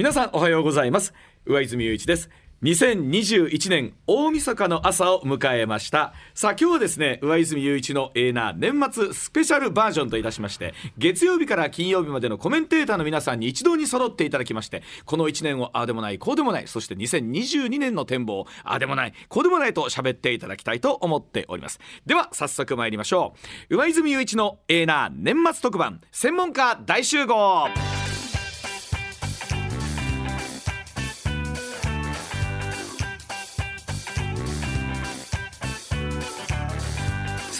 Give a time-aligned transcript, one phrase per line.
[0.00, 1.12] 皆さんおはようございます。
[1.44, 2.30] 上泉雄一です。
[2.62, 6.14] 2021年大晦日の朝を迎えました。
[6.32, 21.78] さあ今日はですね上泉雄一のエーナー年末スペシャルバージョンといたしまして月曜日から金曜日までのコメンテーターの皆さんに一堂に揃っていただきましてこの1年をああでもないこうでもないそして2022年の展望ああでもないこうでもないと喋っていただきたいと思っております。
[22.06, 23.34] では早速参りましょ
[23.68, 23.76] う。
[23.76, 27.99] 上泉雄一のエーナー年末特番専門家大集合。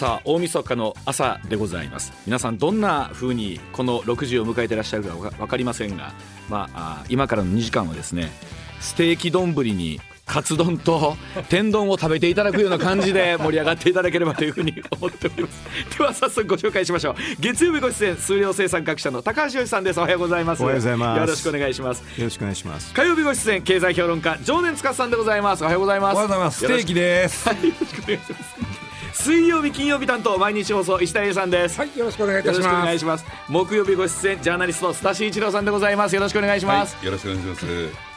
[0.01, 2.11] さあ大晦日の朝でございます。
[2.25, 6.13] 皆さんどんな風にこの6時を迎えてらっしゃるか分かりませんが、
[6.49, 8.31] まあ、今からの2時間はですね
[8.79, 11.15] ステーキ丼にカツ丼と
[11.49, 15.61] 天丼を食べていただくような感じで盛り上がっていただければというふうに思っております。
[15.95, 17.15] では早速ご紹介しましょう。
[17.39, 19.99] 月曜日ご出演数量生産学者の高橋洋さんです。
[19.99, 20.63] おはようございます。
[20.63, 21.19] おはようございます。
[21.19, 21.99] よろしくお願いします。
[22.17, 22.91] よろしくお願いします。
[22.91, 25.61] 火曜日ご出演経済評論家常年司さんでございます。
[25.61, 26.13] おはようございます。
[26.13, 26.57] おはようございます。
[26.57, 27.47] ステーキです。
[27.47, 28.80] はいよろしくお願いします
[29.13, 31.77] 水曜日金曜日担当毎日放送石田英さんです。
[31.77, 32.65] はいよろしくお願いいたします。
[32.65, 33.25] よろしくお願いします。
[33.47, 36.15] 木曜日ご出演ジャーナリスト須田慎一郎さんでございます。
[36.15, 37.65] よろしくお願いします、はい、よろしくお願いします。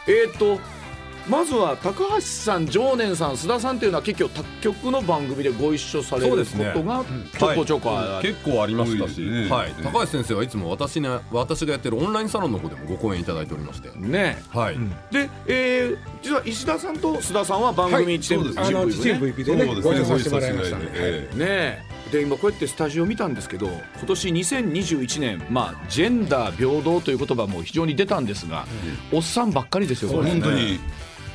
[0.06, 0.61] えー、っと
[1.28, 6.36] まずは高橋さん常念さん須田さんというのは結局他局の番組でご一緒されるこ
[6.75, 7.05] とが
[7.39, 9.69] ちょこちょこある、結構ありましたし、ねはい。
[9.70, 13.91] ね高橋先生はいつも私,、ね、私がやってるオンラインサロンの方でもご講演いただいておりまして。
[13.97, 14.42] ね。
[14.50, 14.77] はい、
[15.11, 20.78] で、えー、実は石田さんと須田さんは番組一チーム MVP でご一緒させてもらいました
[21.36, 21.95] ね。
[22.12, 28.67] で今こうやってスタジオ見たんですけど今年2021年まあジェンダー平等という言葉も非常に出たんですが、
[29.11, 30.28] おっさんばっかりですよこれ。
[30.28, 30.78] え本当に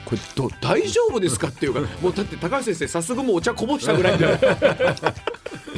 [0.10, 4.26] これど大丈夫ですかっていうかもうだって高橋先生早速もうお茶こぼしたぐらいで。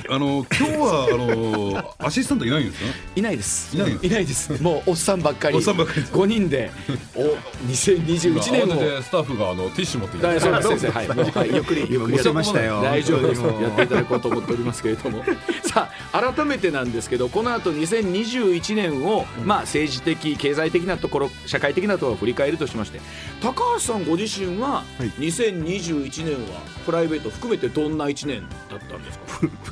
[0.10, 2.90] あの今日はあのアシスタントいないんですか？
[3.16, 3.76] いないです。
[3.76, 4.02] いないの？
[4.02, 4.62] いないです。
[4.64, 5.56] もうおっさんばっかり。
[5.56, 6.72] おっさんばっかり5人で。
[7.16, 7.22] お
[7.68, 8.76] 2021年慌も。
[8.76, 10.82] ててスタッフがあのティッシュ持ってき大て丈夫です。
[10.82, 11.08] 先生はい。
[11.08, 11.50] もうはい。
[11.54, 12.82] ゆっくりゆっくりましたよ。
[12.82, 13.42] 大丈夫です。
[13.42, 15.24] やっていただこうと思っておりますけれども。
[15.64, 23.00] さあ改めてなんですけどこの後2021年を、まあ政治的経済的なところ社会的なところを振り返るとしまして
[23.42, 25.10] 高橋さんご自身ははい。
[25.20, 29.20] 2021年はプライベート含めてどんな1年だったんです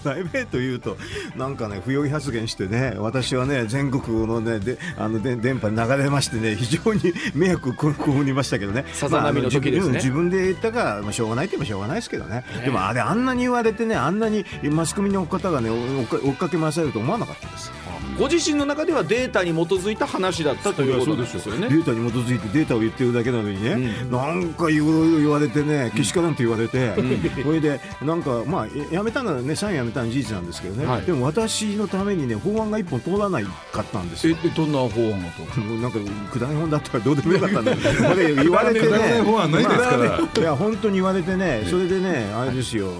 [0.03, 0.08] か？
[0.09, 0.97] プライベート言うと
[1.35, 8.85] なんかね不用意発言してね私はね全国のねであので電波に流れましてね非常に迷惑を被りましたけどね。
[8.93, 9.93] さざ波の時ですね。
[9.93, 17.71] まあ自分で言ったから、まあ、しょうがないって言えばしょうがないですけどね、でもあれあんなに言われてねあんなにマスコミの方がね追っか追っかけ回されると思わなかったです。
[18.17, 21.69] ご自身の中ではデータに基づいた話だったということですよね。
[21.69, 26.95] データに基づいてデータを言ってるだけなのにね、なんかいろいろ言われてねけしからんと言われて、
[27.43, 31.01] それでなんかまあややめたのはね社員辞めたのは事実なんですけどね、はい。
[31.03, 34.37] でも私のためにね法案が一本通らないかったんですえよ。
[34.55, 35.99] どんな法案がとなんか
[36.31, 37.91] くだらない本だったらどうでもよかったんだけど
[38.43, 39.97] 言われてねい法案ないですから。
[39.97, 42.93] まあいや本当に言われてねそれでねあれですよも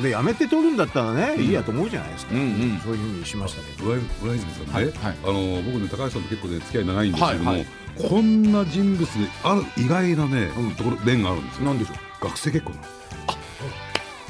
[0.00, 2.80] うでやめて取るんだったらね、いいやと思うじゃないですか、うんうん。
[2.84, 3.88] そういうふうにしましたけど。
[3.88, 4.94] 上上泉さんね、はいはい。
[5.24, 7.66] あの僕ね高橋さんと結構ね付き合い長いんですけども、はいはい。
[8.10, 9.06] こんな人物で
[9.42, 11.64] ある意外なね、ところ面があるんですよ。
[11.64, 12.24] 何でしょう？
[12.26, 12.74] 学生結婚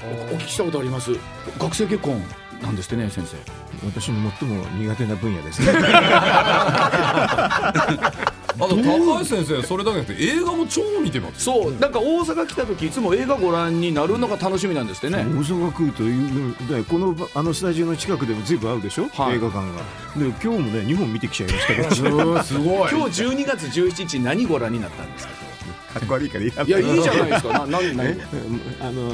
[0.03, 1.11] お聞きしたことあります？
[1.59, 2.23] 学生結婚
[2.63, 3.37] なんですってね先生。
[3.87, 5.61] 私の最も苦手な分野です。
[5.61, 5.73] ね
[8.59, 15.25] あの高橋先生それだけじゃなくて映画も超見てますそうなんか大阪来た時いつも映画ご覧になるのが楽しみなんですってね。
[15.25, 19.37] 大阪来るというでこのあのスタジオの近くでも随分あるでしょ、はい。
[19.37, 19.63] 映画館が。
[20.17, 21.89] で今日もね2本見てきちゃいましたけど。
[22.43, 22.91] すごい。
[22.91, 26.01] 今日12月17日何ご覧になったんですか？
[26.01, 26.71] かっこ悪いからいいやい。
[26.71, 27.49] やいいじゃないですか。
[27.53, 28.19] な何何え
[28.81, 29.13] あの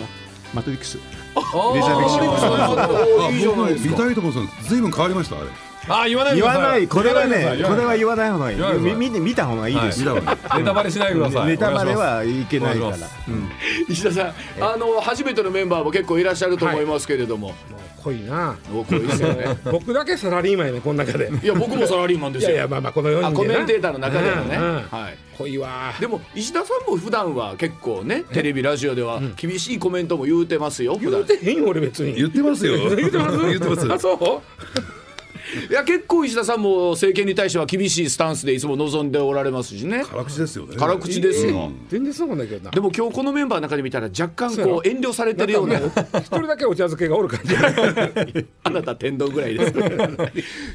[0.54, 0.98] マトリックス
[1.34, 1.74] あー。
[1.74, 3.90] レジャーフィクションおーいいじゃ僕もないですか。
[3.90, 5.46] 見たいところさんずいぶん変わりましたあれ。
[5.88, 6.86] あ言わないで言くださわない。
[6.86, 8.58] これはね言わないこれは言わない方がいい。
[8.94, 10.20] 見て見た方がいいです、見たわ
[10.56, 11.46] ネタバレしないでください。
[11.48, 12.96] ネタバレはいけないから。
[12.96, 13.50] うん。
[13.88, 17.54] 石田さんあの初めてのメンバーも結構いらっしゃると思いますけれども、
[18.02, 18.56] 濃いな。
[18.74, 19.58] おこいですよね。
[19.70, 21.30] 僕だけサラリーマンやねこの中で。
[21.42, 22.52] いや僕もサラリーマンですよ。
[22.52, 25.16] いやまあまあこの4人コメンテーターの中でもね、うんうんはい。
[25.38, 25.94] 濃いわ。
[26.00, 31.24] でも石田さんも普段は結構ねテレビラジオでは厳しいコメントも言うてますよ普段。
[31.26, 32.14] 言うてへんよ俺別に。
[32.14, 32.76] 言ってますよ。
[32.96, 33.38] 言うてます？
[33.38, 33.92] 言ってます。
[33.92, 34.62] あそう？
[35.70, 40.04] いや結構石田さんも政権に対しては厳しいスタンスでいつも望んでおられますしね。
[40.04, 40.76] 辛口ですよね。
[40.76, 42.70] 辛口ですよ、全然そうなんだけどな。
[42.70, 45.78] でも今日このメンバーの中で見たら若干こう遠慮されてるような。
[45.78, 47.54] 一人だけお茶漬けがおる感じ。
[48.64, 49.74] あなた天丼ぐらいです。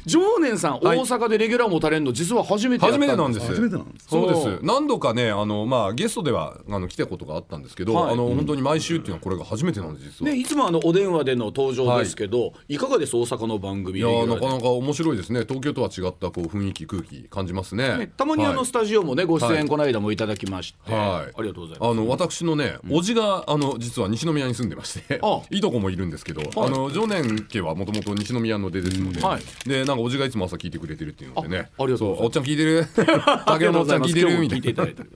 [0.06, 4.64] 常念さん、大阪でレギュラー持たれるの実は初めて初めてなんです初めてなんですそうおです。
[4.64, 8.12] 何度かねあの、まあ、ゲストではあの来たことがあったんですけど、はい。
[8.12, 10.32] あの本当に毎週っていうのはこれが初めてなんです実は。
[10.32, 13.16] ね、いつもあのお電話での登場ですけど、い、かがです？
[13.16, 15.40] 大阪の番組いやーなかなかか面白いですね。
[15.40, 17.98] 東京とは違ったこう雰囲気空気感じますね。
[17.98, 18.66] ねたまにあのはい。
[18.66, 19.56] スタジオもねご出はい。
[19.58, 21.32] 演この間もいただきまして、はい。
[21.38, 21.90] ありがとうございます。
[21.90, 29.42] あの私のね、叔父があの実は西宮に住んでましてあいとこもいるんですけど、あの常年家はもともと西宮の出ですので、はい。
[29.68, 31.70] でなんか叔父がいつも朝聞いてくれてるっていうのでね。
[31.78, 32.18] あありがとうございます。
[32.18, 32.86] そおっちゃん聞いてる？
[33.46, 34.38] 竹山のおっちゃん聞いてる？
[34.38, 34.58] みたいな。
[34.58, 35.10] 今日も聞いていただいてる。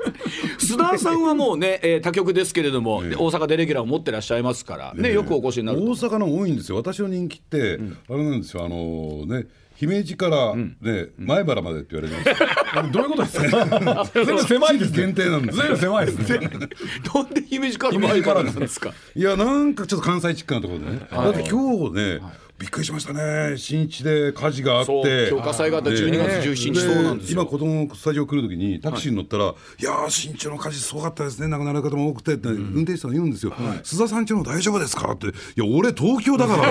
[0.59, 5.85] 須田さんはもうね、えー他局ですけれども、で大阪でレギュラーを持ってらっしゃいますから、ねよくお越しになると。
[5.85, 6.77] 大阪の多いんですよ。
[6.77, 7.79] 私の人気って、
[8.09, 8.65] あれなんですよ。
[8.65, 9.42] あのね
[9.77, 12.31] 姫路から、ね前原までって言われて
[12.75, 14.07] ます どういうことですか？
[14.15, 14.97] 全部狭いですね。
[14.99, 16.39] 限定なんですよ全部狭いですね。
[17.15, 18.93] なんで姫路から前からなんですか？
[19.15, 22.21] いやなんかちょっと関西チックなところでね、だって今日ね、
[22.59, 23.57] びっくりしましたね。
[23.57, 25.27] 新地で火事があって。
[25.31, 27.43] 強化祭があった12月17日、そうなんですよ。
[27.43, 29.47] 今子供のスタジオ来るときにタクシーに乗ったら
[29.81, 31.49] 「い、やー新地の火事すごかったですね。
[31.49, 33.53] 亡くなる方も多くて」って、運転手さんが言うんですよ
[33.83, 36.71] 「須田さんちの大丈夫ですか?」って「いや俺東京だから」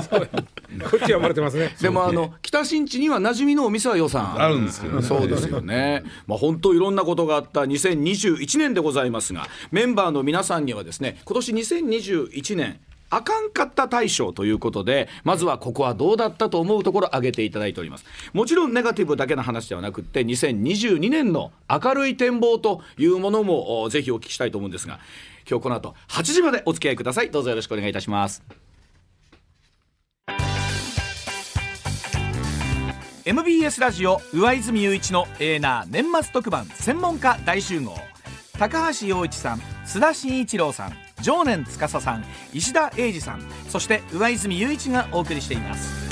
[0.00, 0.44] って。
[0.90, 1.74] こっちは生まれてますね。
[1.80, 5.02] でもあの北新地には馴染みのお店は予算あるんですけどね。
[5.02, 6.02] そうですよね。
[6.26, 12.78] まあ本当いろんなことがあった2021年でございますが、メンバーの皆さんにはですね、今年2021年。
[13.14, 18.04] あかんかった大賞ということでまずはここはどうだったと思うところ挙げていただいております。
[18.32, 24.98] もちろんネガティブだけの話ではなくって2022年の明るい展望というものもぜひお聞きしたいと思うんですが
[25.48, 27.30] 今日この後8時までお付き合いください。
[27.30, 28.42] どうぞよろしくお願いいたします。
[33.26, 37.96] MBS ラジオ上泉雄一のエーナー年末特番専門家大集合。
[38.58, 46.04] 高橋洋一さん須田慎一郎さん常年司さん石田英二さんそして上泉雄一がお送りしています。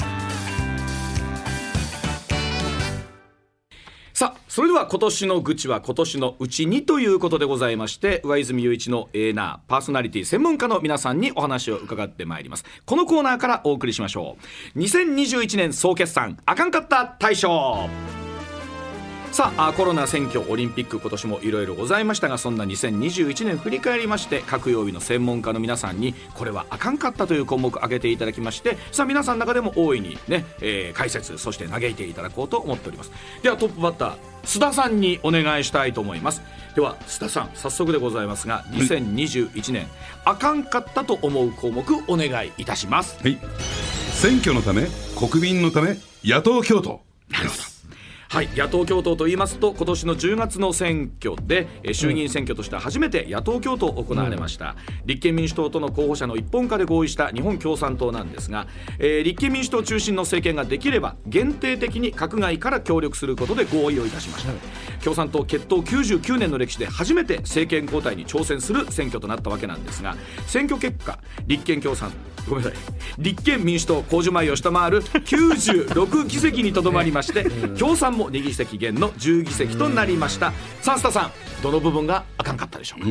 [4.14, 12.64] さあそれでは今年の愚痴は今年のうちにということでございまして上泉雄一のエーナーパーソナリティ専門家の皆さんにお話を伺ってまいります。
[12.86, 14.38] このコーナーからお送りしましょ
[14.74, 14.78] う。
[14.78, 17.90] 2021年総決算あかんかった大賞
[19.32, 33.10] さああコロナ選挙オリンピック今年もいろいろございましたがそんな2021年振り返りまして各曜日の専門家の皆さんにこれはあかんかったという項目挙げていただきましてさあ皆さんの中でも大いにね、えー解説そして嘆いていただこうと思っております。
[33.42, 36.42] ではトップバッター須田さんにお願いしたいと思います。
[36.74, 39.86] では須田さん早速でございますが2021年
[40.26, 43.18] あかんかったと思う項目お願いいたします。
[43.22, 43.38] はい。
[44.10, 44.86] 選挙のため
[45.16, 46.98] 国民のため野党共闘
[48.32, 54.74] はい、野党共闘と言いますと今年の10月の選挙でえー衆議院選挙としては初めて野党共闘行われました、
[55.04, 58.68] 立憲民主党との候補者の一本化で合意した日本共産党なんですが、
[58.98, 64.52] えー立憲民主党中心の政権ができれば限定的に閣外から協力することで合意をいたしました、
[65.02, 70.16] 共産党結党99年の歴史で初めて政権交代に挑戦する選挙となったわけなんですが
[70.46, 72.12] 選挙結果立憲共産
[72.48, 72.78] ごめんなさい。
[73.18, 77.44] 立憲民主党公示前を下回る96議席にとどまりまして
[77.78, 80.52] 共産も2議席減の10議席となりました。
[80.80, 81.32] さあ須田さん
[81.62, 83.06] どの部分があかんかったでしょうか、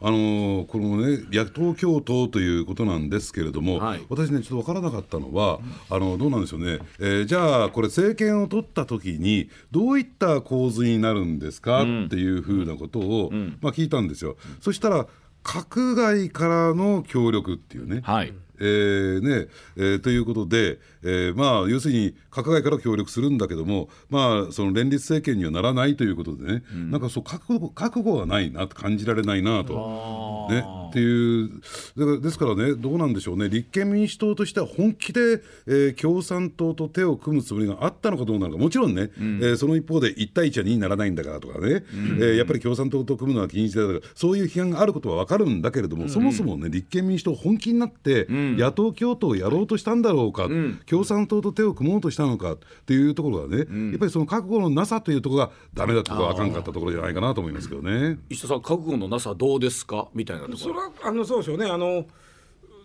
[0.00, 4.04] あのーこのね野党共闘ということなんですけれども、はい。
[4.08, 5.58] 私ねちょっと分からなかったのは、
[5.90, 14.36] あのどうなんでしょうね、えーじゃあこれ政権を取った時にどういった構図になるんですか、っていうふうなことを、まあ、聞いたんですよ。
[14.60, 15.06] そしたら
[15.42, 18.34] 閣外からの協力っていうね、はい。
[18.58, 30.48] えーねえーということで、えーまあ、要するに閣外から協力するんだけども、まあ、その連立政権にはならないということでね、なんかそう覚悟覚悟がないなと感じられないなと。
[30.50, 31.50] ね、っていう。
[31.96, 33.48] だからですからねどうなんでしょうね。
[33.48, 50.48] 立憲民主党としては本気で、えー共産党と手を組むつもりがあったのかどうなのかもちろんね、えーその一方で1対1は2にならないんだからとかね、えーやっぱり共産党と組むのは禁止だとかそういう批判があることは分かるんだけれども、そもそもね立憲民主党本気になって、野党共闘をやろうとしたんだろうか、
[50.96, 53.58] 共産党と手を組もうとしたのかっていうところがね、
[53.90, 58.18] やっぱりその覚悟のなさというところがダメだとかあかんかったところじゃないかなと思いますけどね。
[58.30, 61.66] 石田さん覚悟のなさどうですかみたいなとこそれろはあのそうでしょうね。
[61.66, 62.06] あの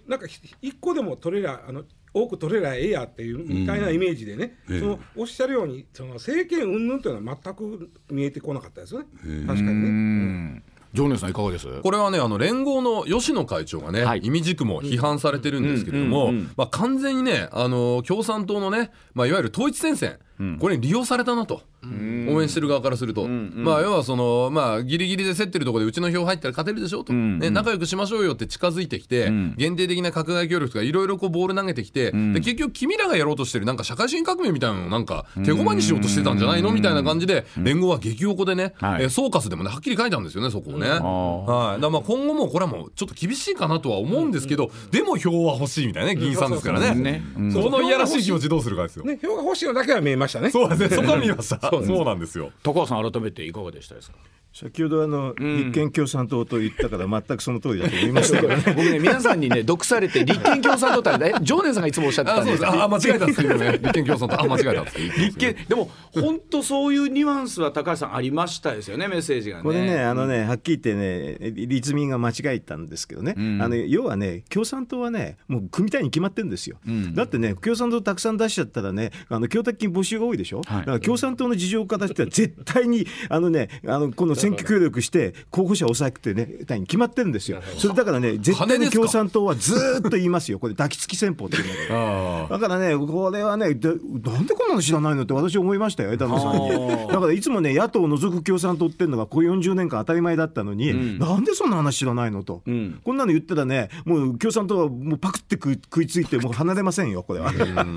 [0.08, 4.80] なんかひ一個でも取れりゃあの多く取れりゃええやっていうみたいなイメージでね、ええ。
[4.82, 9.06] そのおっしゃるようにその政権云々というのは全く見えてこなかったですよね、
[9.48, 10.63] 確かにね。
[10.93, 11.81] 常念さんいかがです？
[11.81, 14.19] これはねあの連合の吉野会長がね、はい。
[14.19, 20.19] 意味軸も批判されてるんですけれども、まあ、完全にねあの共産党のね、まあ、いわゆる統一戦線
[20.60, 39.04] これに利用されたなと、応援してる側からすると、まあ要はそのまあギリギリで競ってるところでうちの票入ったら勝てるでしょと、ね、仲良くしましょうよって近づいてきて、限定的な閣外協力とかいろいろこうボール投げてきて、で結局君らがやろうとしてるなんか社会主義革命みたいなのをなんか手駒にしようとしてたんじゃないのみたいな感じで連合は激おこでね、はい。
[39.04, 40.90] えー総括でもねはっきり書いたんですよねそこをね。
[40.90, 47.22] はい、だまあ今後もこれはもうちょっと厳しいかなとは思うんですけど、でも票は欲しいみたいなね議員さんですからね。
[47.52, 49.04] そのいやらしい気持ちどうするかですよ。
[49.04, 50.50] ね票が欲しいのだけは見えましたね。
[50.50, 51.71] そうですね、そこは見ました。
[51.86, 52.51] そうなんですよ。
[52.63, 54.18] 高橋さん改めていかがでしたですか？
[54.54, 58.62] 先ほどあの、立憲共産党と言ったから全くその通りだと思いましたけどね。
[58.75, 62.58] 僕ね皆さんにね毒されて立憲共産党ってね常念さんがいつもおっしゃってたあ、んで。
[62.58, 62.72] そうです。
[62.74, 62.84] す。
[62.84, 63.72] あ、間違えたんですね。
[63.82, 65.00] 立憲共産党、あ、間違えたんです。
[65.22, 69.63] 立憲でも本当そういうニュアンスは高橋さんありましたですよねメッセージがね。
[69.63, 76.75] これね、あのね、はっきり言ってね、立民が間違えたんですけどね、あの要はね、共産党はね、もう組みたいに決まってるんですよ。
[77.13, 80.80] だってね、共産党たくさん出しちゃったらね、あの供託金募集が多いでしょ、はい。
[80.80, 86.48] だから共産党の事情からしては、絶対にあの、ね、あのこの選挙協力して、候補者を抑えてね、
[86.80, 87.62] に決まってるんですよ。
[87.77, 91.96] それだからね、絶対に共産党はずーっと言いますよ、これ、抱きつき戦法っていうんだけど。
[92.56, 97.08] あだからね、これはね、でなんでこんなの知らないのって私思いましたよ、枝野さんに。
[97.08, 102.63] だからいつもね、野党を除く共産党っていうのが、ここ40年間当たり前だったのに、なんでそんな話知らないのと、
[103.03, 107.51] こんなの言ったらね、もう共産党はもうパクって食い食いついて、もう離れませんよ、これは。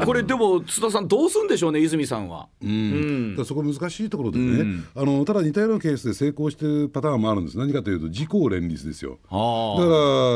[0.05, 2.49] これでも津田さんどうするんでしょうね泉さんは。
[2.63, 3.37] うん。
[3.37, 7.59] だからそこ難しいところでね、あのただ似たようなケースで成功してるパターンもあるんです。
[7.59, 9.19] 何かというと自公連立ですよ。
[9.31, 9.81] あ。
[9.81, 9.91] だか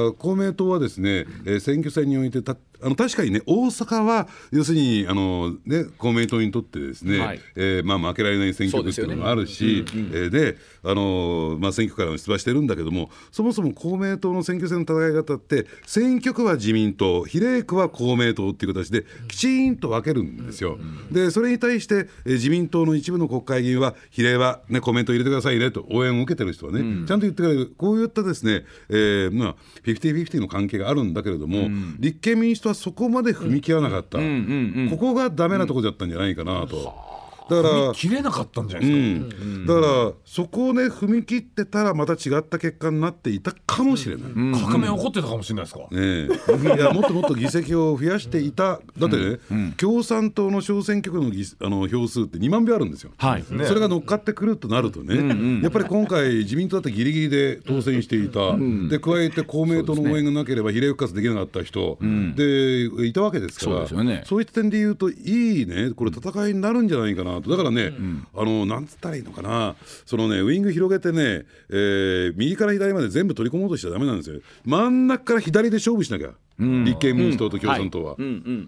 [0.07, 7.41] ら公明党はですね、えー選挙戦においてたあの確かにね大阪は要するにあの、ね、公明党にとってですね、はい。
[7.57, 20.79] えーまあ、負けられない選挙区っていうのもあるしえーであの、まあ、選挙からも出馬してるんだけどもそもそも公明党の選挙戦の戦い方って選挙区は自民党比例区は公明党っていう形できちんと分けるんですよ。
[21.11, 27.75] でそれに対して、えー自民党の一部の国会議員は比例は、ね、コメント入れてくださいねと応援を受けてる人はね、ちゃんと言ってくれる。
[27.77, 37.18] こういったですね、えーまあ、50-50の関係があるんだけれども、立憲民主党はそこまで踏み切らなかった、ここがダメなところだったんじゃないかなと。
[37.49, 39.43] だから切れなかったんじゃないですか。
[39.43, 44.33] うん、だからそこをね踏み切ってたらまた違った結果になっていたかもしれない。
[44.61, 45.81] 革命起こってたかもしれないですか。
[45.81, 48.81] ねえ、いやもっともっと議席を増やしていた。
[48.99, 49.39] だってね、
[49.77, 53.45] 共産党の小選挙区の議あの票数って2万票あるんですよ、はい。
[53.45, 58.57] それが乗っかってくるとなるとね、やっぱり今回自民党だってギリギリで当選していた、
[58.89, 61.99] で加えて公明党の応援がなければ比例復活できなかった人、
[62.37, 63.73] でいたわけですから。
[63.73, 64.23] そうですよね。
[64.27, 67.51] そういった点で言うといいねこれ戦いになるんじゃないかなと。
[67.51, 67.93] だからね、
[68.35, 69.77] あのなんつったらいいのかな。
[70.07, 74.41] そのねウイング広げてね、えー右から左まで全部取り込もうとしちゃダメなんですよ。
[74.65, 78.17] 真ん中から左で勝負しなきゃ、立憲民主党と共産党は、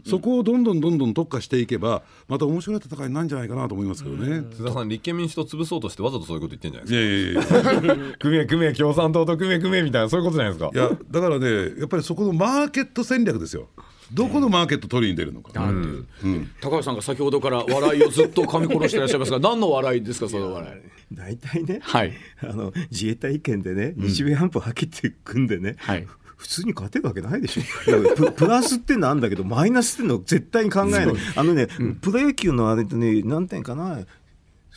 [0.06, 8.12] そこをどんどんどんどん特化していけばまた面白い戦いになるんじゃないかなと思いますけどね、津田さん立憲民主党潰そうとしてわざとそういうこと言ってんじゃないですいやいやいやいや。
[8.12, 8.18] か。
[8.18, 10.70] 組め組め共産党と組め組めみたいなそういうことじゃないですか。
[10.73, 10.78] い。
[10.78, 13.68] やだからねやっぱりそこのマーケット戦略ですよ。
[14.12, 16.06] どこのマーケット取りに出るのか、なんう
[16.61, 21.14] 高橋さんが先ほどから笑いをずっと噛み殺していらっしゃいますが 何の笑いですかその笑い。
[21.14, 22.12] 大体ね、はい。
[22.42, 26.06] あの自衛隊権でね、日米安保はっきり組んでね、はい
[26.40, 28.14] 普通に勝てるわけないでしょ。
[28.16, 31.06] プ プラスってのあるんだけど、マイナスってのは絶対に考えない。
[31.37, 31.68] あのね、
[32.00, 33.99] プロ野球のあれとね、何点かな。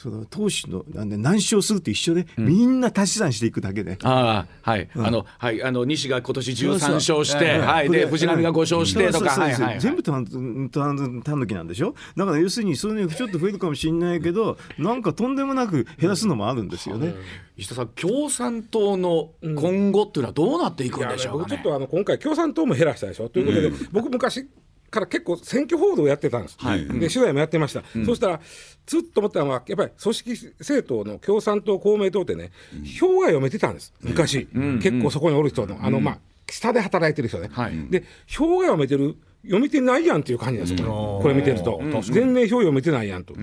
[0.03, 5.63] その投手のなんで何勝すると一緒で、みんな足し算していくだけで、ああはい、あのはい。
[5.63, 7.89] あの西が今年13勝して、うんはい。
[7.89, 10.25] でうん藤波が5勝してとか、全部たん
[10.69, 17.15] たんたぬきなんでしょだから要するにそういうのちょっと増えるかもしれないけどなんかとんでもなく減らすのもあるんですよね。
[17.55, 21.49] 石田さん共産党の今後っていうのはどうなっていくんでしょうかね。
[21.49, 21.63] 僕ちょっ。
[21.63, 23.29] とあの今回共産党も減らしたでしょ。
[23.29, 24.49] ということで、僕昔
[24.93, 26.85] から結構選挙報道をやってたんです、はい。
[26.85, 28.39] で取材もやってました、そしたら
[28.85, 32.51] ずっと思ったのはやっぱり組織政党の共産党公明党ってね、
[32.99, 33.93] 票が読めてたんです。
[34.01, 34.47] 昔、
[34.81, 36.19] 結構そこにおる人のあの、まあ
[36.49, 37.87] 下で働いてる人ね、はい。
[37.89, 41.33] で票が読めてる読めてないやんっていう感じなんですよ、これ。
[41.33, 43.33] 見てると、全面票読めてないやんと。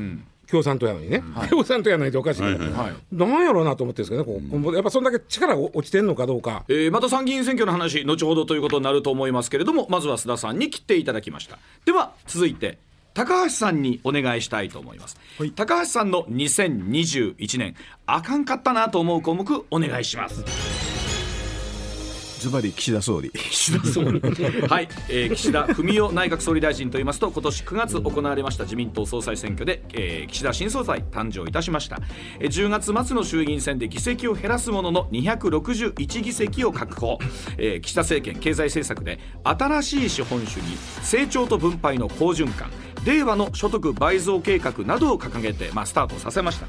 [0.50, 11.58] 共産党やのにね、共産党やないとおかしいから、はいなんやろうなと思ってるんですけどね、こうやっぱそんだけ力が落ちてんのかどうか、えーまた参議院選挙の話後ほどということになると思いますけれどもまずは須田さんに切っていただきました。
[11.84, 12.78] では続いて
[13.14, 15.16] 高橋さんにお願いしたいと思います、
[15.54, 17.74] 高橋さんの2021年
[18.06, 20.79] あかんかったなと思う項目お願いします
[22.40, 23.30] ズバリ岸田総理。
[24.66, 31.98] はい、えー岸田文雄内閣総理大臣といいますと今年9月行われました自民党総裁選挙で、えー岸田新総裁誕生いたしました、
[32.38, 37.18] えー10月末の衆議院選で議席を減らすものの261議席を確保、
[37.58, 40.64] えー岸田政権経済政策で新しい資本主義
[41.02, 42.70] 成長と分配の好循環
[43.04, 46.66] 令和の所得倍増計画などを掲げて、まあ、スタートさせました。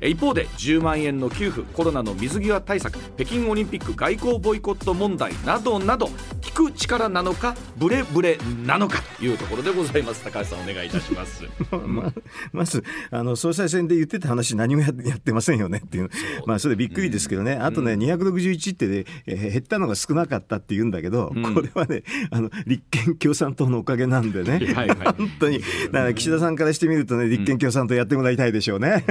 [0.00, 6.06] え一方で10万円の給付コロナの水際対策北京オリンピック外交ボイコット問題などなど
[6.40, 10.24] 聞く力なのかブレブレなのかというところでございます。
[10.24, 11.44] 高橋さんお願いいたします。
[11.86, 12.12] ま
[12.52, 16.10] まずあの総裁選で言ってた話何もややってませんよねっていう。
[16.46, 24.96] まあそれびっくりですけどね、あとね261ってね、えー減ったのが少なかったって言うんだけど、これはねあの立憲共産党のおかげなんでね、はいはい。
[25.16, 25.60] 本当に
[25.92, 29.04] だから岸田さんからしてみるとね立憲共産党やってもらいたいでしょうね。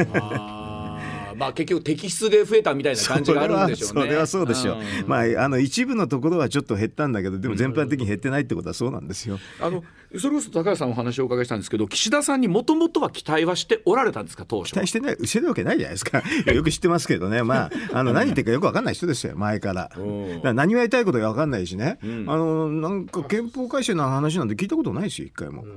[1.35, 4.01] まあ結局摘出で増えたみたいな感じがあるんでしょうね。
[4.01, 5.07] それは そうでしょう、ん。
[5.07, 9.39] まああの一部のところはちょっと減ったんだけどでも全般的に減ってないってことはそうなんですよ。
[9.59, 9.83] あの
[10.19, 16.21] それこそ高橋さんお話をお伺いしたんですけど岸田さんにもともとは期待はしておられたんですか当初期待してないしてるわけないじゃないですか。
[16.53, 17.41] よく知ってますけどね。
[17.43, 19.83] まあ あの何言ってるかよく分かんない人ですよ前から。
[19.83, 19.99] だか
[20.43, 21.97] ら何をやりたいことが分かんないしね、
[22.27, 25.69] あのなんか憲法改正の話なんて聞いたことないですよ一回も、だ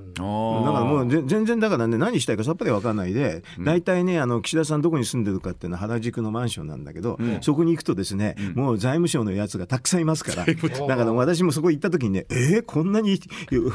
[0.72, 13.20] からもうぜ全然だからね何したいかさっぱり分かんないで大体ねあの岸田さんどこに住んでるかっていうのは原宿のマンションなんだけど、そこに行くとですね、もう財務省のやつがたくさんいますからだから私もそこ行った時にねえー、こんなに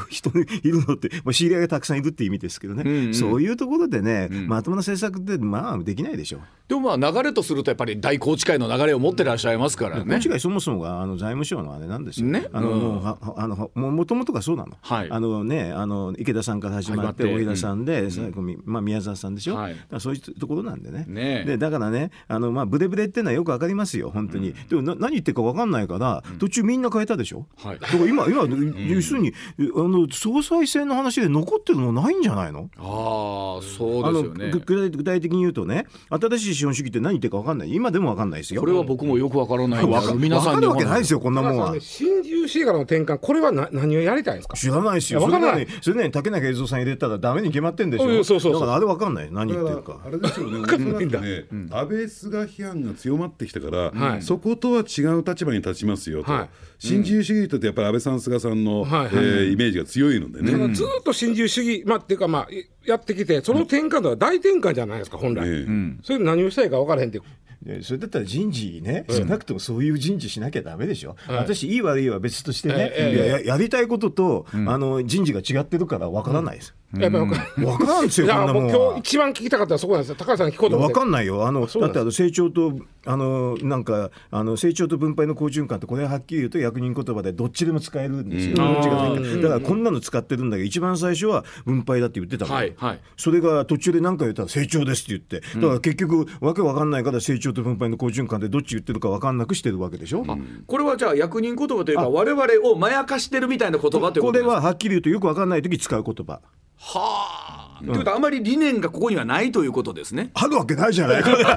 [0.08, 6.40] 人いるのって、まあ、知り合いがたくさんいるって意味ですけどね、そういうところでね、まともな政策ってまあできないでしょう。
[6.68, 12.26] でもまあ流れとするとやっぱり大宏池会の流れを持ってらっしゃいますからねこっちがそもそもがあの財務省のあれなんですよ。
[12.28, 14.76] ねあの、うんもあのももともとがそうなの。
[14.80, 19.56] はいあのねあの池田さんから始まって大平さんで、最後みまあ宮沢さんでしょ？
[19.56, 21.04] はいそういうところなんでね。
[21.08, 24.54] ねえでだからねあのまあブレブレっていうのはよくわかりますよ本当に。
[24.68, 27.46] でもな何言ってるかわかんないから、途中みんな変えたでしょ？
[27.56, 32.70] はいだから今今要するにあの総裁選の話で残ってるのないんじゃないの？
[32.78, 38.60] ああそうですよね具体的に言うとね新しい資本主義って何言ってるかわかんない今でもわかんないですよ。
[38.60, 41.74] これは僕もよくわからないんで わか皆さんにわかるわけないですよこんなもんは。
[41.80, 44.56] 新自由主義からの転換これはな何をやりたいんですか？
[44.56, 45.20] 知らないですよ。
[45.20, 48.08] いやわからないそれなのに竹中栄三さん入れたらダメに決まってんでしょ。
[48.08, 49.28] うんそうそうそうだからあれわかんない。
[49.32, 50.00] 何言ってるか。
[50.04, 50.84] あれですよね、おそらく
[51.20, 60.50] ね、安倍菅批判が強まってきたから、はいそことは違う立場に立ちますよと、はい新自由主義ってやっぱり安倍さん、菅さんの、はいはいえーイメージが強いのでね。
[60.50, 65.46] ただずっと新自由主義、まあ、っていうか、まあ、いやってきて、その転換とは大転換じゃないですか、本来。
[65.46, 67.20] ええそれで何をしたいか分からへんって、
[67.62, 71.16] でそれだったら人事ね、しなくてもそういう人事しなきゃダメでしょ。
[71.28, 76.74] 私いい悪いは別としてね、やりたいことと、あの人事が違ってるからわからないです。
[76.98, 77.26] やっぱり
[77.64, 79.00] 分かんですよいやこんなもん今は日。
[79.00, 80.94] 一番聞きたかったそこなんですよ、高橋さんに聞こうと思って。
[80.94, 81.46] わかんないよ。
[81.46, 82.74] あのだってあの成長と
[83.06, 89.42] あのなんかあの成長と分配の好循環ってこれははっきり言うと役人言葉でどっちでも使えるんですよ、どっちがいいか。
[89.42, 92.74] だからこんなの使ってるんだけど一番最初は分配だって言ってたから、はい。
[92.76, 95.58] はいそれが途中で何か言ったら成長ですって言って。
[95.58, 100.24] だから結局わけわかんないから成長と分配の好循環でどっち言ってるかわかんなくしてるわけでしょ、
[100.66, 104.54] これはじゃあ役人言葉というか我々をまやかしてるみたいな言葉というこことれですか？
[104.56, 106.40] ははっきり言うとよくわかんない時使う言葉
[106.84, 110.30] はあ、ということはあまり理念がここにはないということですね。
[110.34, 111.22] あるわけないじゃない。
[111.22, 111.30] か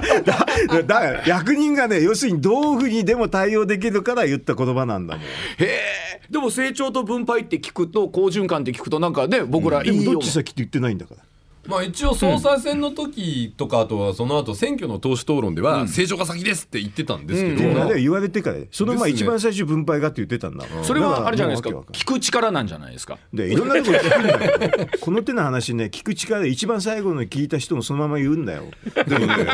[0.68, 5.24] だだから役人がね要するにどういうふうにでも対応できるから言った言葉なんだもん。
[5.24, 5.28] へ
[5.60, 6.22] え。
[6.30, 11.22] でも成長と分配って聞くと好循環って聞くとなんかね僕らいいよどっち先って言ってないんだから。
[11.68, 20.56] まあ一応総裁選の時とかあとはその後選挙の党首討論では正常が先ですって言ってたんですけど、でもあれは言われてからその前ですね一番最初分配がって言ってたん。
[20.56, 22.66] だそれはあれじゃないですか聞く力なん。
[22.66, 23.68] じゃないですかでいろん。
[23.68, 24.26] なところ聞くん。
[24.26, 28.44] だよこの手の話ね聞く力で一番最後の聞いた人もそのまま言うん。
[28.44, 28.64] だよ
[29.06, 29.46] でもね、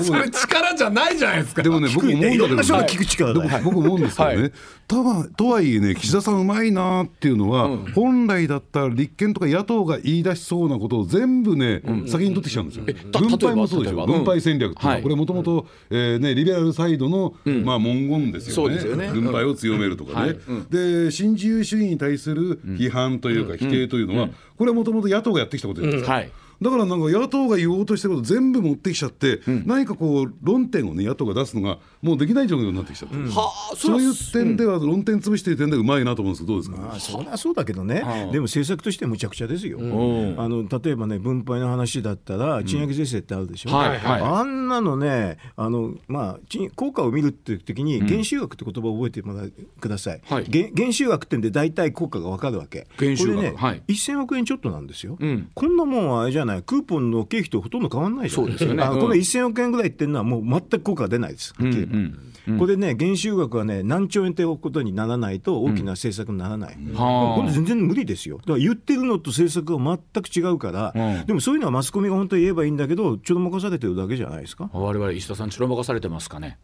[0.00, 2.20] それ力じゃないじゃないですかでもね、僕思うん。
[2.20, 2.56] だけどいろん。
[2.56, 4.02] な人が聞く力だよでも僕思うん。
[4.02, 4.52] ですけどね、はい
[4.86, 6.34] とはとはいえね、岸田さん。
[6.34, 12.84] うまいなっていうのは、本来だったら立憲とか野党が言い出しそうなことを全部ね、先に取ってきちゃうんですよ。
[13.12, 14.06] た分配もそうでしょ、例えば。
[14.06, 15.02] 例えば分配戦略っていうのは、はい。
[15.02, 18.78] これもともと、えーね、リベラルサイドの、まあ、文言ですよね。
[19.12, 20.38] 分配を強めるとかね、はい。
[20.70, 26.14] で、新自由主義に対する批判というか、否定というのは、これはもともと野党がやってきたことじゃないですか。
[26.14, 26.30] はい
[26.62, 38.00] だからなんか野党が言おうとしてること全部持ってきちゃって、何かこう論点をね野党が出すのがもうできない状況になってきちゃってる、はあそういう点では論点潰してる点ではうまいなと思うんですけどどうですか、まあそりゃそうだけどね、
[38.32, 40.34] でも政策としてむちゃくちゃですよ、ん。
[40.38, 44.22] あの例えばね分配の話だったら賃上げ税制ってあるでしょ、はいはい。
[44.22, 50.44] あんなのねあの、まあ、賃効果を見るっていう時に減収額って言葉を覚えてもらってください、はい。
[50.44, 52.86] 減減収額ってんで大体効果が分かるわけ。
[52.98, 53.36] 減収額。
[53.36, 53.82] これね、はい。
[53.88, 55.50] 1000億円ちょっとなんですよ、ん。
[55.54, 56.53] こんなもんはあれじゃない？
[56.62, 58.44] クーポンの経費とほとんど変わんないじゃん。
[58.44, 58.82] そうですよね。
[58.82, 58.88] うん。
[58.88, 62.14] あこの1000億円ぐらいっていうのはもう全く効果が出ないです、はっきり言
[62.46, 62.58] えば。
[62.58, 67.40] これね減収額はね何兆円ってことにならないと大きな政策にならない、はあ。
[67.40, 68.38] これ全然無理ですよ。
[68.38, 74.68] だから言ってるのと政策が全く違うから、うんでもそういうのはマスコミが本当に言えばいいんだけどちょろまかされてるだけじゃないですか。
[74.72, 76.58] 我々石田さんちろまかされてますかね。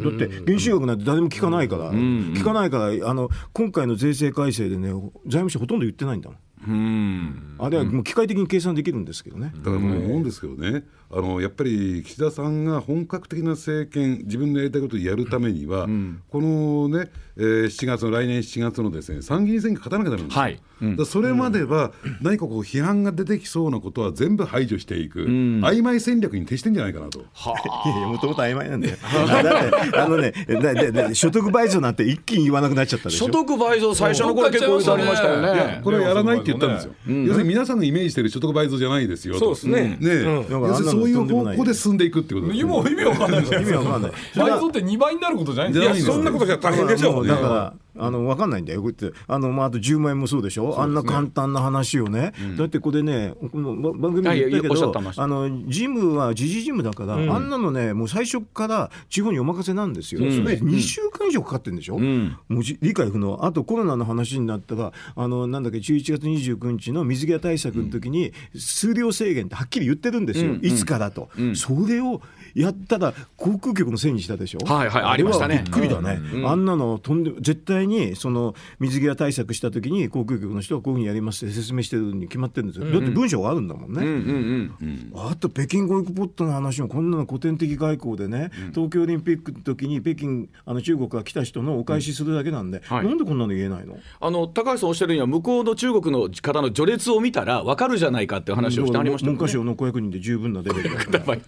[0.00, 4.90] だって減収額なんて誰も聞かないから、聞かないからあの今回の税制改正でね
[5.26, 9.52] 財務省ほとんど言ってないんだもんうんあれはもう機械的に計算できるんですけどね。
[9.58, 15.86] だからもう思うんですけどね、あのやっぱり岸田さんが本格的な政権、自分のやりたいことをやるためには、
[16.30, 20.42] このね、えー、7月の来年7月のですね参議院選挙勝たなきゃだめなんですよ。
[20.42, 27.20] はいうん、それまでは何かこう批判が出てきそうなことは全部排除していく、うん、曖昧戦略に徹してんじゃないかなと。
[27.32, 28.96] はあ、 いやもともと曖昧なんだよ。
[29.00, 33.26] だってあのねだだだ所得倍増なんて一気に言わなくなっちゃったでしょ。
[33.26, 35.80] 所得倍増最初の頃結構ありましたよね。
[35.84, 36.94] これはやらないって言ったんですよ。
[37.06, 39.38] 要するに皆さんがイメージしてる所得倍増じゃないですよ。
[39.38, 39.96] そうですね。
[40.00, 43.40] ね、要するにそういう方向で進んでいくってこと今意味わかんない。
[43.40, 44.12] 意味わかんない。
[44.36, 45.94] 倍増って2倍になることじゃないんですか。
[45.94, 47.26] いやそんなことじゃ大変でしょう。
[47.26, 71.28] だからあの分かんないんだよ、こうやってあの、まあ、あと10万円もそうでしょ、ね、あんな簡単な話をね、うん、だってこれね、この番組で言ったけど、あのジムは時事ジムだから、うん、あんなのね、もう最初から地方にお任せなんですよ、うん、それ2週間以上かかってるんでしょ、うん、もう理解不能、あとコロナの話になったら、あのなんだっけ、11月29日の水際対策の時に、数量制限ってはっきり言ってるんですよ、いつからと。
[71.54, 72.22] それを
[72.54, 74.58] やったら航空局のせいにしたでしょ。
[74.64, 75.62] はいはい、ありましたね。
[75.64, 76.20] びっくりだね。
[76.46, 82.90] あんなのとんで絶対にその水際対策した時に航空局の人はこういうふうにやりますって説明してるに決まってるんですよ。
[82.90, 84.70] だって文章があるんだもんね。
[85.14, 93.98] あと北京ゴイクポットの話もこんなの古典的外交でね、東京オリンピックの時に北京あの中国から来た人のお返しするだけなんで、なんでこんなの言えないの？
[94.20, 101.38] あの高橋さんおっしゃるには向こうの中国の方の序列を見たらわかるじゃないかっていう話をしてありました文科省の500人で十分なレベルだから。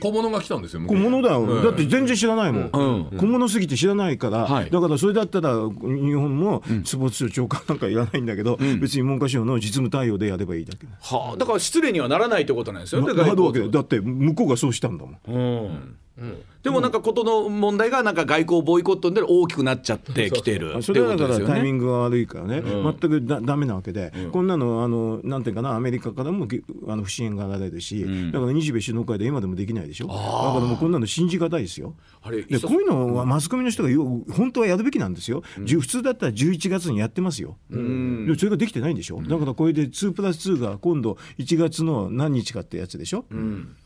[0.00, 0.82] 小物が来たんですよ。
[0.86, 2.70] 小物だよ、だって全然知らないもん、
[3.18, 13.14] 小物すぎて知らないから、だからそれだったら日本もスポーツ庁長官なんかいらないんだけど、別に文科省の実務対応でやればいいだけ、はあ、だから失礼にはならないってことなんですよね
[13.70, 15.18] だって向こうがそうしたんだもん。
[15.28, 15.96] うん
[16.62, 26.46] でもなんかことの問題がなんか外交ボイコットで大きくなっちゃってきてるそれはだからタイミングが悪いからね、全くだだめなわけで、こんなのあのなんていうかなアメリカからも
[26.86, 30.06] あの不支援がられるし、だから日米首脳会で今でもできないでしょ？
[30.06, 31.96] だからもうこんなの信じがたいですよ。
[32.48, 33.88] でこういうのはマスコミの人が
[34.32, 43.76] 本当はやるべきなんですよ、普通だったら11月にやってますよ、でもそれができてないんでしょ、だからこれで2プラス2が今度1月の何日かってやつでしょ、うん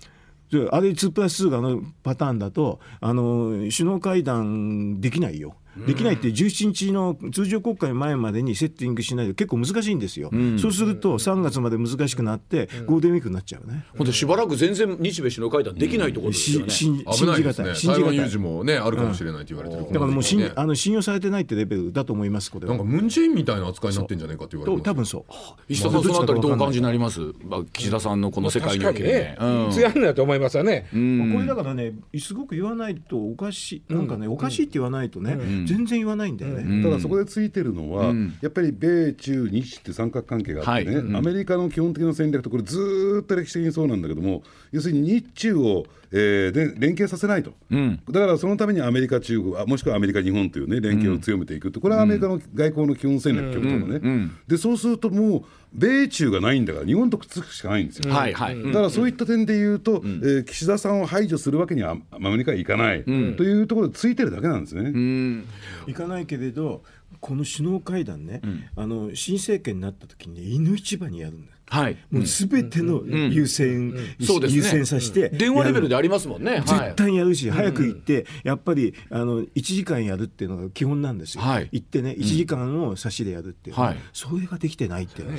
[0.71, 5.57] あれ2プラス2がのパターンだとあの首脳会談できないよ。
[5.87, 13.85] できないって17日の通常国会前までにセッティングしないと結構難しいんですよ、うん、そうすると3月まで難しくなってゴールデンウィークになっちゃうね。
[13.97, 16.71] ほんしばらく全然日米首脳会談できないところですよね。
[16.71, 17.05] 信じ
[17.43, 17.77] がたい。
[17.77, 18.17] 信じがたい。
[18.17, 25.25] 有事もねあるかもしれないと言われてる、だからもう信あの信用されてないってレベルだと思いますこれなんかムンジェインみたいな扱いになってんじゃないかって言われて多分そう。
[25.69, 27.21] 石田さんそのあたりどうお感じになります？
[27.45, 29.09] まあ岸田さんのこの世界における。
[29.09, 29.37] ね。
[29.73, 30.03] 強いん。
[30.03, 30.87] だと思いますよね。
[30.91, 33.93] これだからねすごく言わないとおかしい。
[33.93, 35.37] なんかねおかしいって言わないとね
[35.69, 36.55] 全然言わないんだよ。
[36.55, 47.53] ね、ただそこでついてるのは、やっぱり米中日って三角関係があってね、アメリカの基本的な戦略とこれずっと歴史的にそうなんだけども要するに日中を、えー、で連携させないと、
[48.11, 51.81] だからそのためにアメリカ中国もしくはアメリカ日本というね連携を強めていくと。
[51.81, 64.83] これはアメリカの外交の基本戦略ということね、でそうするともう米中がないんだから日本とくっつくしかないんですよ、はいはい、だからそういった点で言うと、うん、えー、岸田さんを排除するわけにはアメリカはいかない、うん、というところでついてるだけなんですね。
[64.83, 65.47] うん、
[65.87, 66.83] いかないけれど
[67.21, 68.41] この首脳会談ね、
[68.77, 83.77] あの新政権になった時に、ね、犬市場にやるんだはい、もうすべての優先、そうです優先させて、電話レベルでありますもんね、絶対にやるし、早く行って、やっぱりあの1時間やるっていうのが基本なんですよ、行ってね、1時間を差しでやるっていう、
[84.13, 85.39] それができてないってね、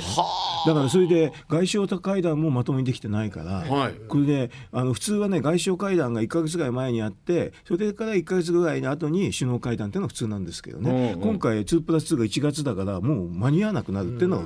[0.65, 3.65] だからそれで外相会談もまともにできてないから、
[4.07, 14.43] これであの普通はね、外相会談が1か月ぐらい前にあって、それから1か月ぐらいの後に首脳会談っていうのが普通なんですけどね、今回、2プラス2が1月だから、もう間に合わなくなるっていうのは、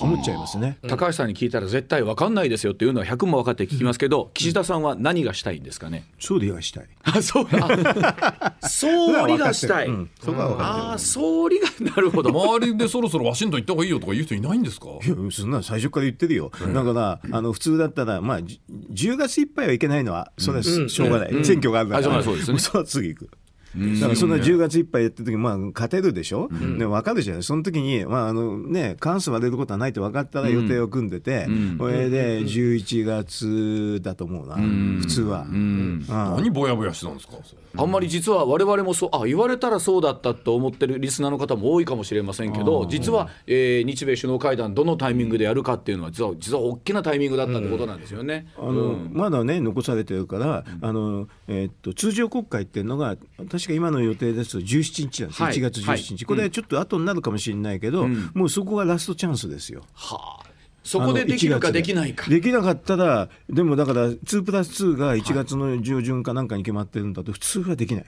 [0.00, 0.78] 思っちゃいますね。
[0.88, 6.04] 高橋さんに聞いたら絶対分かんないですよっていうのは100も分かって聞きますけど、岸田さんは何がしたいんですかね？
[6.18, 6.88] 総理がしたい。
[7.04, 7.46] あそう。
[8.68, 12.30] 総理がしたい、うん、そこはあ総理がなるほど。
[12.30, 14.88] 周りでそろそろワシントン行った方がいいよとか言う人いないんですか？
[15.04, 23.30] いやそんな最初から言ってるよ、だからあの普通だったらまあ10月いっぱいはいけないのはそれはしょうがない、選挙があるから、そうですね、 そ次行く
[23.76, 27.42] だからそんな10月いっぱいやってる時まあ勝てるでしょ、うん、で分かるじゃない？
[27.42, 37.34] その時にまああのね過半数割れることはないって分かったら予定を組んでて、うん、これで11月だと思うな、うん、普通は、うん、何ぼやぼやしてたんですか？
[37.76, 48.48] あんまり実は我々もそうあ言われたらそうだったと思ってるリスナーの方も多いかもしれませんけど実は、えー、日米首脳会談どのタイミングでやるかっていうのは実は実は大きなタイミングだったってことなんですよね。
[48.58, 53.16] あのまだね残されてるからあの、えー、っと通常国会っていうのが
[53.50, 55.54] 確確か今の予定ですと17日なんです、はい。
[55.54, 59.82] 1月17日、これはちょっと後になるかもしれないけど、もうそこがラストチャンスですよ。
[59.94, 60.48] はあ。
[60.84, 61.36] そこでで。
[61.36, 62.30] きるかできないか。
[62.30, 68.04] できなかったらでもだから2プラス2が1月の上旬かなんかに決まってるんだと普通はできない。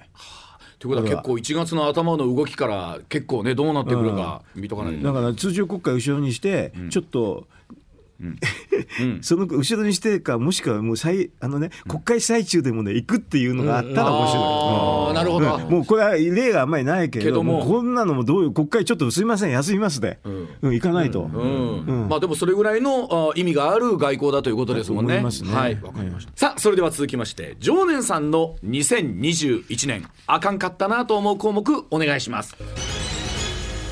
[0.79, 5.03] ということは結構1月の頭の動きから結構ねどうなってくるか見とかないと。
[5.03, 7.47] だから通常国会後ろにして、ちょっと、
[9.23, 14.45] その後ろにしてかもしくはもう最あのね国会最中でもね行くっていうのがあったら面白い。
[14.45, 17.65] ああなるほど、もうこれは例があんまりないけれどけども。
[17.65, 20.73] こんなのもどういう国会ちょっとすみません休みますで、うん。
[20.73, 22.09] 行かないと、うん。
[22.09, 25.15] まあでもそれぐらいのあ意味がある外交だということですもんね。
[25.15, 25.53] 思いますね。
[25.53, 26.33] はい、わかりました。
[26.35, 32.57] さあそれでは続きまして常念さんの2021年あかんかったなと思う項目お願いします。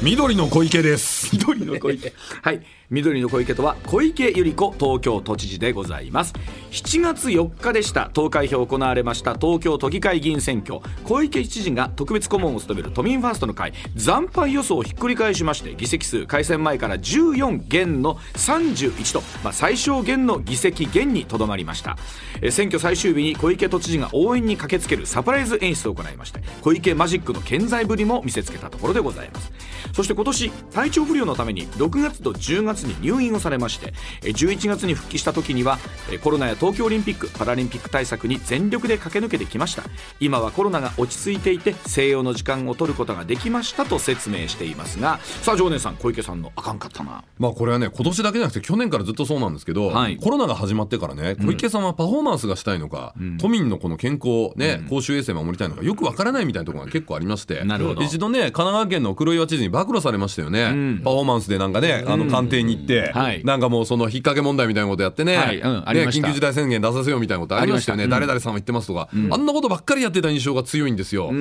[0.02, 1.30] 緑の小池です。
[1.36, 2.12] 緑の小池。
[2.42, 6.32] はい緑の小池とは小池百合子東京都知事でございます。
[6.70, 8.08] 7月4日でした。
[8.14, 9.34] 投開票行われました。
[9.34, 10.80] 東京都議会議員選挙。
[11.04, 13.74] 小池知事が特別顧問を務める都民ファーストの会。
[13.98, 21.98] 惨敗予想をひっくり返しまして議席数改選前から14減の31と、まあ、最小減の議席減にとどまりました。
[22.40, 29.52] え選挙最終日に小池都知事が応援に駆けつけるサプライズ演出を行いまして小池マジックの健在ぶりも見せつけたところでございます。
[29.92, 35.78] そして今年体調不良のために6月と10月に入院をされましてえー11月に復帰した時には
[36.10, 39.82] えーコロナや東京オリンピック・パラリンピック対策に全力で駆け抜けてきました。
[40.20, 47.22] 今はコロナが落ち着いていて静養の時間を取ることができましたと説明していますがさあ常念さん小池さんのあかんかったな。
[47.38, 50.16] まあこれはね今年だけじゃなくて去年からずっとそうなんですけど、はい。
[50.16, 58.02] コロナが始まってからね小池さんはパフォーマンスがしたいのか、都民のこの健康ね、公衆衛生守りたいのかよくわからないみたいなところが結構ありましてなるほど。
[58.02, 63.44] 一度ね神奈川県の黒岩知事に暴露されましたよね、パフォーマンスでなんかねあの官邸に行って、はい。
[63.44, 65.58] なんかもうその引っ掛け問題みたいなことやってね,、はい。
[65.58, 65.72] うん。
[65.72, 68.26] ね緊急事態宣言出させようみたいなことありましたよね、ありました。
[68.26, 71.32] 誰々さんは言ってますとか、あんなことばっかりやってた印象が強いんですよ、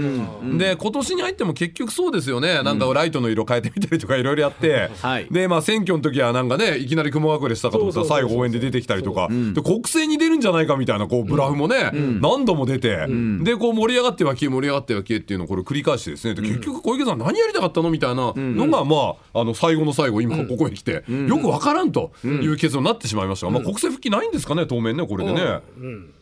[0.57, 2.61] で今年に入っても結局そうですよね。
[2.63, 5.27] なんかライトの色変えてみたりとかいろいろやって、はい。
[5.29, 9.27] でまあ選挙の時はなんかねいきなり雲隠れしたかと思ったら最後応援で出てきたりとか。
[9.29, 13.07] で国政に出るんじゃないかみたいなこうブラフもね、何度も出て、
[13.43, 16.35] でこう盛り上がっては消え盛り上がっては消えっていうのをこれ繰り返してですね。
[16.35, 25.41] で結局小池さん何やりたかったのみたいなのがまああの最後の最後今ここへ来てよくわからんという結論になってしまいましたが、まあ、国政復帰ないんですかね当面ねこれでね。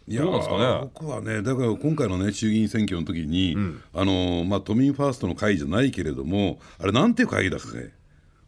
[0.07, 0.89] いやどうなんですかね。
[0.93, 3.57] 僕はねだから今回のね衆議院選挙の時に、
[3.93, 7.91] あのまあ都民ファーストの会じゃないけれどもあれなんていう会だっけ？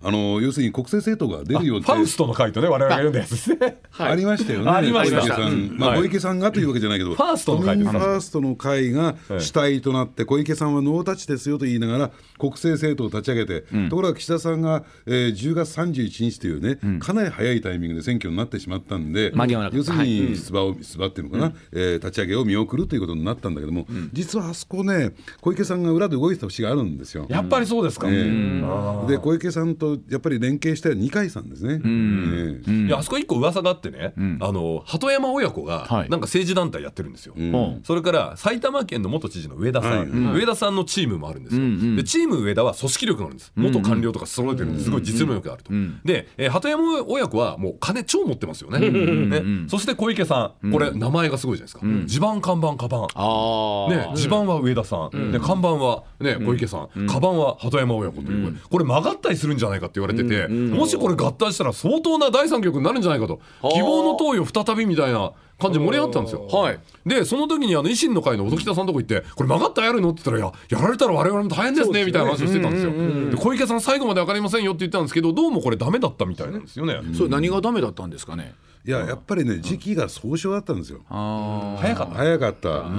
[0.04, 3.78] あの要するに国政政党が出るよってファウストの回とね我々が読んだやつですね。
[3.98, 4.70] ありましたよね。
[4.70, 5.18] ありました。
[5.22, 6.00] 小池さん、まあ、はい。
[6.02, 19.90] 小池さんがというわけじゃないけど、ファーストの会ファーストの会が主体となって、小池さんはノータッチですよと言いながら、国政政党を立ち上げて、ところが岸田さんが、えー10月31日というね、かなり早いタイミングで選挙になってしまったんで、間に合わなかった。
[19.92, 27.26] 要するに出馬を、出馬っていうのかな、えー立ち上げを見送るということになったんだけども、実はあそこね、小池さんが裏で動いてた節があるんですよ。
[27.30, 28.08] やっぱりそうですか。
[28.10, 29.08] ええ。
[29.08, 31.82] で小池さんとやっぱり連携して二階さんですね。
[31.84, 32.72] ええ。
[32.88, 36.10] いやあそこ一個噂があってね、あの鳩山親子がはい。
[36.10, 37.80] なんか政治団体やってるんですよ、ん。
[37.84, 40.40] それから埼玉県の元知事の上田さん、はい。
[40.40, 43.52] 上田さんのチームもあるんですよ、でチーム上田は組織力があるんです。
[43.56, 44.86] 元官僚とか揃えてるんです。
[44.86, 45.72] すごい実務力があると、
[46.04, 49.44] で、えー鳩山親子はもう金超持ってますよね,、ね。
[49.68, 50.72] そして小池さん。
[50.72, 53.08] これ名前がすごいじゃないですか、地盤看板カバン。
[53.14, 63.40] あね、地盤は上田さん、で看板は、ね、小池さん、カバンは鳩山親子という、これ曲がったりするんじゃないかって言われてて、もしこれ合体したら相当な第三局になるんじゃないかと
[63.74, 66.46] 希望の党よ再びみたいな感じで盛り上がったんですよ。
[66.48, 72.92] はいでその時にあの維新の会の音喜多さんのとこ行って「これ曲がったらやるの?」って言ったら「いややられたら我々も大変ですね」みたいな話をしてたんですよ。
[73.32, 77.00] で小池さん最後まで分かりませんよって言ったんですけどどうもこれダメだったみたいなんですよね。
[77.16, 78.54] それ何がダメだったんですかね？
[78.88, 81.02] いややっぱりね時期が早々だったんですよ。
[81.10, 82.16] 早かった。
[82.16, 82.70] 早かった。
[82.70, 82.90] だか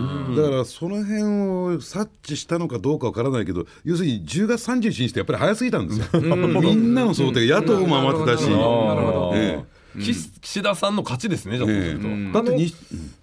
[0.57, 6.21] らその辺を察知したのかどうかわからないけど要するに10月31日ってやっぱり早すぎたんですよ。
[6.21, 8.43] みんなの想定野党も余ってたし。
[8.43, 9.33] なるほど。
[9.35, 9.65] え
[9.99, 12.07] 岸岸田さんの勝ちですねじゃあそうすると。
[12.07, 12.71] えだってに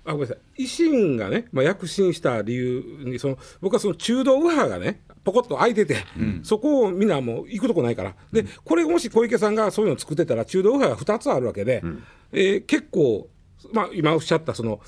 [0.03, 0.63] あごめんなさい。
[0.63, 5.97] 維新がね、まあ、躍進した理由にその僕はその中道右派がねポコッと空いてて、
[6.43, 8.15] そこをみんなもう行くとこないから。
[8.31, 11.83] でこれもし小池さんがそういうのを作ってたら中道右派が2つあるわけで、
[12.31, 13.27] えー結構、
[13.73, 14.79] まあ、今おっしゃったその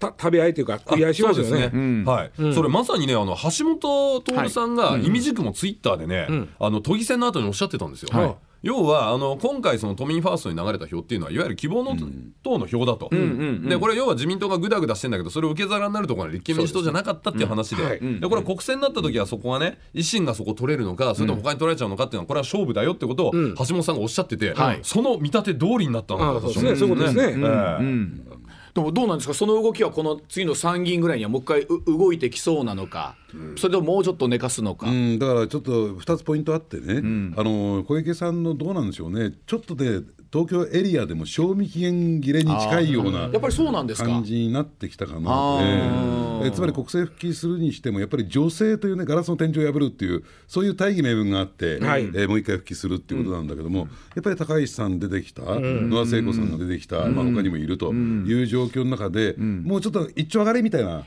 [0.00, 2.04] た食べ合いというか食い合いしますよね。
[2.04, 8.08] はい、それまさにねあの橋本徹さんが意味軸もツイッターでね、あの都議選の後におっしゃってたんですよ。
[8.12, 11.94] はい要はあの今回その都民ファーストに流れた票っていうのはいわゆる希望の
[12.42, 13.10] 党の票だと、
[13.68, 18.00] でこれ要は自民党がぐだぐだしてんだけどそれを受け皿になるところは立憲民主党じゃなかったっていう話で。
[18.00, 24.80] でこれ国選になった時はそこはね維新がそこ取れるのかそれとも他に取られちゃうのかっていうのはこれは勝負だよってことを橋本さんがおっしゃってて、はい。
[24.82, 27.36] その見立て通りになったのかそうですね。
[28.76, 29.34] ええでもどうなんですか？
[29.34, 33.14] その動きはこの次の参議院ぐらいにはもう一回う動いてきそうなのか、
[33.56, 36.98] それとももうちょっと寝かすのか、うん、だからちょっと2つポイントあってね、
[37.36, 40.00] あの小池さんのどうなんでしょうね、ちょっとで
[40.34, 44.08] 東京エリアでも賞味期限切れに近いようなやっぱりそうなんですか。
[44.08, 45.60] 感じになってきたかな。
[45.62, 46.50] ええ。
[46.50, 52.02] つまり国政復帰するにしても、やっぱり女性というね、ガラスの天井を破るっていう、そういう大義名分があって、はい。
[52.06, 61.04] えーもう一回復帰するっていうことなんだけども、やっぱり高市さん出てきた、野田聖子さんが出てきた、まあ他にもいるという状況の中で、もうちょっと一丁上がりみたいな、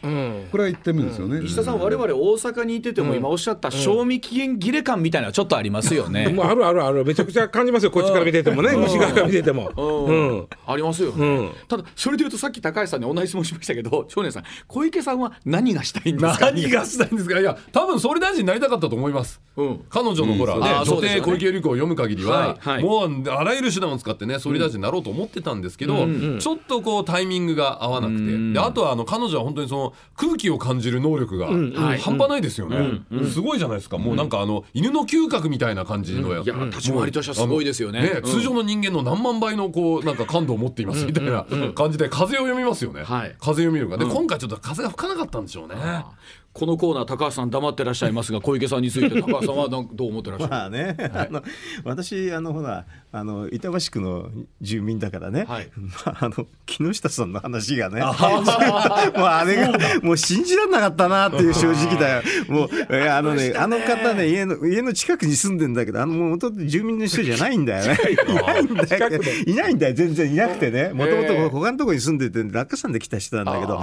[0.51, 1.41] これは言ってるんですよね。
[1.43, 6.29] 石田さん、我々大阪にいてても、今おっしゃった賞味期限切れ感みたいなちょっとありますよね。
[6.29, 7.91] もうあるあるあるめちゃくちゃ感じますよ。
[7.91, 9.71] こっちから見ててもね西側から見てても。
[9.75, 10.47] うん。
[10.65, 16.45] ありますよね、ただそれでいうとさっき高橋さんに同じ質問しましたけど少年さん小池さんは何がしたいんですか？
[16.45, 17.39] 何がしたいんですか？
[17.39, 19.85] いや多分総理大臣になりたかったと思います、うん。
[19.89, 21.09] 彼女のほら、ねうですよね。
[21.15, 26.05] 帝小池百合子を読む限りは、もうあらゆる手段を使ってね総理大臣になろうと思ってたんですけど、
[26.39, 33.01] ちょっとこうタイミングが合わなくて、であとはあの彼女は本当にその空気を感じる能力が半端ないですよね、
[33.31, 38.21] すごいじゃないですか、もうなんかあの犬の嗅覚みたいな感じのや、いや立ち回りとしてはすごいですよね。
[38.23, 43.35] 通常の人間の何万倍のこうなんか感度を持っていますみたいな感じで風を読みますよね、はい。
[43.39, 43.97] 風を読みるが。
[43.97, 45.75] で、今回ちょっと風が吹かなかったんでしょうね。
[46.57, 50.49] このコーナー高橋さん黙ってらっしゃいますが小池さんについて 高橋さんはどう思ってらっしゃる？
[50.49, 51.43] まあね、あの
[51.83, 55.69] 私あのほらあの板橋区の住民だからね、はい。
[56.05, 58.11] まあ、あの木下さんの話がね もう
[59.23, 62.23] あれがもう信じられなかったなっていう正直だよ。
[62.47, 67.99] もうえーあのねあの方ね家の家の近くに住んでんだけどあのもともと住民の人じゃないんだよね。
[68.27, 69.21] いないんだよ。
[69.45, 69.93] いないんだよ。
[69.93, 70.89] 全然いなくてね。
[70.91, 73.79] もともと他のところに住んでて落下山で来た人なんだけど。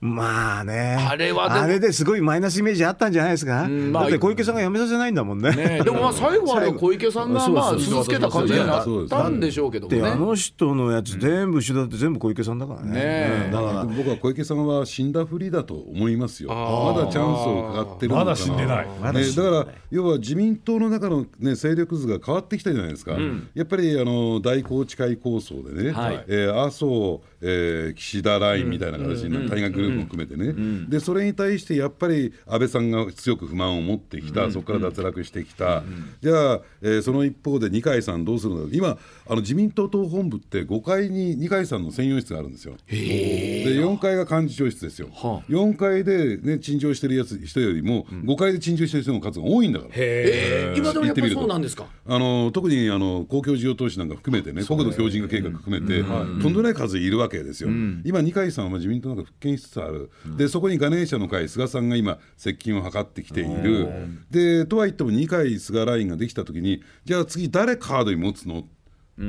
[0.00, 0.96] まあね。
[0.98, 4.02] あれはあれですごいマイナスイメージあったんじゃないですか、んまあ。
[4.04, 5.54] だって小池さんが辞めさせないんだもんね。
[5.54, 10.20] ねでもまあ最後は小池さんがまあそう鈴つけた感じになったんでしょうけどもであね。
[10.20, 12.90] の人のやつ全部後ろだって全部小池さんだからね。
[12.92, 13.42] ねえ。
[13.44, 13.50] うん。
[13.52, 13.84] だから。
[13.84, 16.48] 僕は小池さんは死んだふりだと思いますよ。
[16.48, 18.14] まだチャンスをかかってる。
[18.14, 18.86] まだ死んでない。
[18.86, 19.60] だ死んでない。
[19.60, 23.18] だから要は自民党の中の、ね、勢力図が変わってきたじゃないですか。
[23.54, 26.24] やっぱりあの大宏池会構想でね、はい。
[26.26, 35.82] えー麻生、えー岸田ラインみたいな形に大学グループも含めてね、でそれに対してやっぱり安倍さんが強く不満を持ってきた、そこから脱落してきた、
[36.20, 38.68] じゃあ、えーその一方で二階さんどうするのか。
[38.72, 42.74] 今あの自民党党本部って5階に二階さんの専用室があるんですよ。
[42.88, 45.08] で4階が幹事長室ですよ。
[45.12, 45.50] はあ。
[45.52, 49.90] 4階で、ね、陳情してるやつ人よりも、5階で陳情してる人の数が多いんだから。
[49.94, 51.86] えー今でもやっぱりそうなんですか？
[52.06, 57.70] あの特にあの公共事業投資なんか含めてね、国土強靭化計画含めて、とんでもない数いるわけですよ。
[58.04, 63.88] 今、二階さんは自民党の中復権しつつある、でそこにガネーシャの会、菅さんが今、接近を図ってきている、
[64.30, 68.64] でとは言っても、二階、菅ラインができたときに、じゃあ次、誰カードに持つの、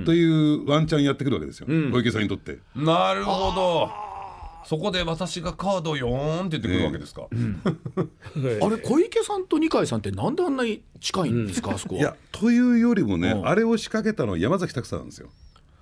[0.05, 2.59] というワンチャンやってくるわけですよ、小池さんにとって。
[2.75, 4.11] なるほど。
[4.63, 12.01] そこで私がカードよーんって言ってくるわけですか、 あれ小池さんと二階さんってなんであんなに近いんですか、あそこは？
[12.01, 13.47] いやというよりもね、うん。
[13.47, 15.29] あれを仕掛けたのは山崎拓さんなんですよ。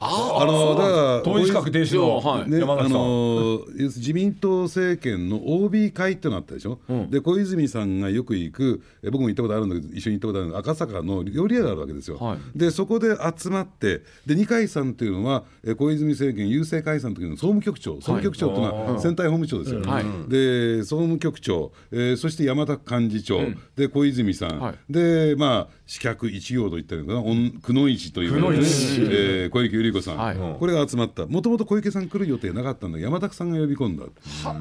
[0.01, 12.37] ああのだから統一のはいね、あ山崎さん、の自民党政権の OB 会ってのあったでしょ、で小泉さんがよく行く、え僕も行ったことあるんだけど、一緒に行ったことある赤坂の料理屋があるわけですよ、はい。
[12.57, 20.05] でそこで集まって、で二階さんっていうのは、え小泉政権、郵政解散の時の総務局長、総務局長っていうのは選対本部長ですよ、はい。
[20.29, 23.41] で総務局長、えーそして山田幹事長、
[23.75, 24.75] で小泉さん、はい。
[24.89, 30.17] で、まあ、刺客一行と言ったらいいのかな、久野市というのね、えー小池百合子さん。
[30.17, 30.37] はい。
[30.59, 31.25] これが集まった。
[31.27, 32.99] もともと小池さん来る予定なかったんだ。
[32.99, 34.05] 山田さんが呼び込んだ。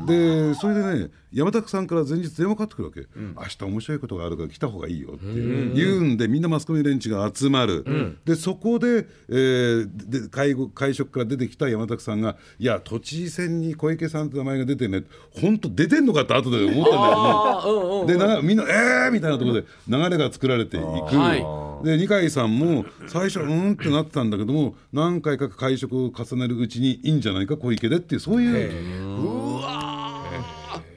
[0.06, 15.04] でそれでね山田さんから前日電話かかってくるわけ、明日面白いことがあるから来た方がいいよって言うんでみんなマスコミ連中が集まる、でそこで,、えーで会合会食から出てきた山田さんがいや都知事選に小池さんって名前が出てね
[15.40, 16.88] 本当出てんのかって後で思ってんだ
[17.62, 28.70] けどでなみんなえーみたいなところで流れが作られていく、はで二階さんも最初はうんってなってたんだけども何回か会食を重ねるうちにいいんじゃないか小池でっていうそういう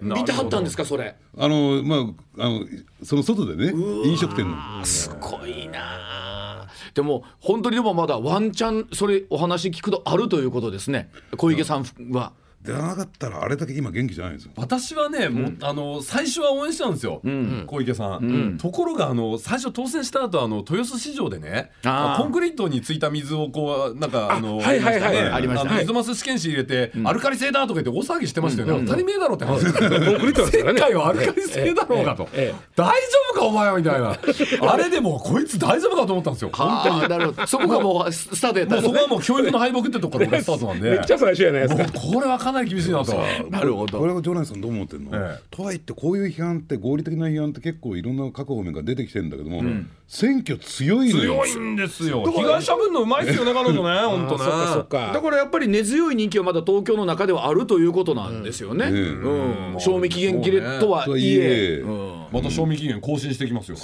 [0.02, 1.16] 見てはったんですかそれ。
[1.38, 2.66] あのまああの
[3.04, 3.72] その外でね
[4.06, 5.80] 飲食店のすごいな
[6.64, 6.68] あ。
[6.94, 11.12] でも本当にでもまだワンチャンそれお話聞くとあるということですね。
[11.38, 12.34] 小池さんは。
[12.64, 14.52] でなかったらあれだけ今元気じゃないんですよ。
[14.56, 17.22] 私はね、もうあの最初は応援してたんですよ、
[17.68, 25.18] 小池さん、ところがあの最初当選した後あの豊洲市場でねコンクリートについた水をこうなんかあのはいはいはい。
[25.32, 25.74] ありました。
[25.74, 30.80] 水増し試験紙入れて、アルカリ性だとか言って大騒ぎしてましたよね、当たり前だろって話、コンクリートですからね。
[30.80, 32.42] 世界はアルカリ性だろうかと、ええ。
[32.42, 32.56] ええ。
[32.76, 32.94] 大丈
[33.32, 34.18] 夫かお前はみたいな。
[34.72, 36.52] あれでもうこいつ大丈夫かと思ったんですよ。
[36.54, 37.00] 本当に。
[37.00, 37.48] はあなるほど。
[37.48, 40.92] そこがもうススタートやったもうそこはもう教育の敗北ってとこから俺スタートなんで。
[40.92, 43.14] めっちゃ最初やないですもかうこれはかなり厳しいなと。
[43.50, 44.00] なるほど。
[44.00, 45.44] これは常連さんどう思ってんの、ええ。
[45.50, 49.64] とはいってこういう批判って合理的な批判って結構いろんな各方面が出てきてるんだけども、
[50.08, 51.44] 選挙強いのよ。
[51.46, 52.24] 強いんですよ。
[52.30, 54.44] 被害者分のうまいですよね、彼女ね、本当ね。
[54.44, 55.12] そっかそっか。
[55.14, 58.86] だからやっぱり根強い人気はまだ東京の中ではあるということなんですよね。
[58.86, 59.74] うん。
[59.74, 59.80] うん。
[59.80, 63.78] 賞味期限切れとはいえ、そうねうんまた賞味期限更新してきますよ。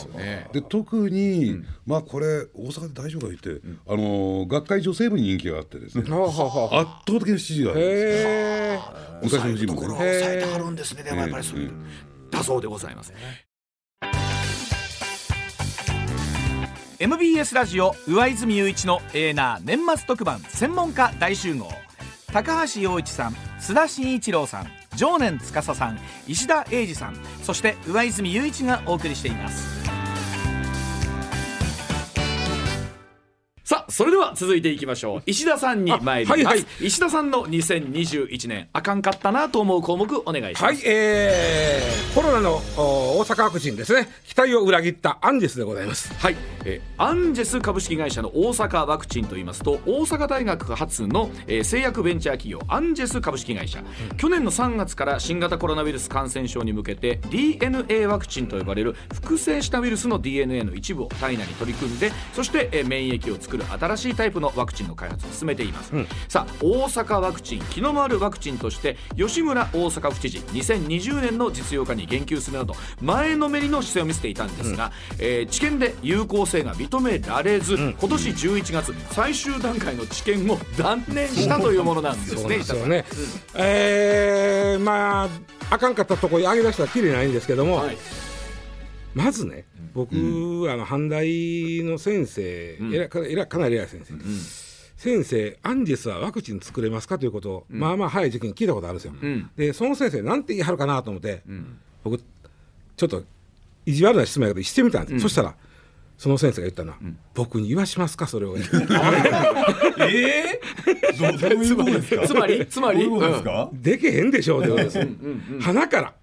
[0.54, 8.80] で特に、まあこれ大阪で大丈夫か言って、あのー学会女性部に人気があってですね、圧倒的な支持があるんで
[9.22, 11.04] す昔の人ところをもね抑えてはるんですね。
[11.04, 11.72] でもやっぱりそういう
[12.32, 13.14] だそうでございます。
[17.00, 21.70] MBS ラジオ上泉雄一のエーナー年末特番専門家大集合
[22.38, 29.86] 高橋洋一さん須田慎一郎さん常年司さん石田英二さんそして上泉雄一がお送りしています。
[33.68, 35.24] さあそれでは続いていきましょう。
[35.26, 36.65] 石田さんに参ります、はいはい。
[36.80, 44.07] 石田さんの2021年あかんかったなと思う項目お願いします、はい、えー、コロナのお大阪ワクチンですね。
[44.26, 46.13] 期待を裏切ったアンジェスでございます。
[46.13, 53.84] はい、えーアンジェス株式会社の大阪ワクチンといいますと大阪大学発の、えー製薬ベンチャー企業アンジェス株式会社、
[54.15, 65.91] 去年の3月から新型コロナウイルス感染症に向けて DNA ワクチンと呼ばれる複製したウイルスの DNA の一部を体内に取り組んでそして、えー免疫を作る新しいタイプのワクチンの開発を進めています、
[66.28, 82.62] さあ大阪ワクチン気の回るワクチンとして吉村大阪府知事2020年の実用化に言及するなど前のめりの姿勢を見せていたんですが、えー治験で有効性が認められず、今年11月最終段階の治験を断念したというものなんですね。
[82.64, 83.05] すよね、
[83.55, 85.30] えー、まあ
[85.70, 87.97] あかんかったとこ上げ出したらきりないんですけども、はい。
[89.14, 89.66] まずね
[89.98, 90.16] 僕、
[90.72, 94.14] あの阪大の先生、えらかえらかなり偉い先生、
[94.95, 99.50] 先生アンジェスはワクチン作れますかということを、まあまあ早い時期に聞いたことあるんですよ、ん。
[99.58, 101.41] でその先生なんて言い張るかなと思って、
[102.04, 103.24] 僕ちょっと
[103.88, 105.56] 意地悪な質問やけどしてみたんです、そしたら
[106.18, 106.98] その先生が言ったのは、
[107.34, 108.56] 僕に言わしますかそれを。
[110.00, 110.60] ええ
[111.20, 112.28] どどういうことですか？
[112.28, 113.00] つまりつまり？
[113.00, 113.70] ですか？
[113.74, 115.08] でけへんでしょうということです。
[115.62, 116.14] 鼻から、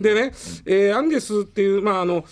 [0.00, 0.32] でね、
[0.66, 2.24] えーアンジェスっていうまああの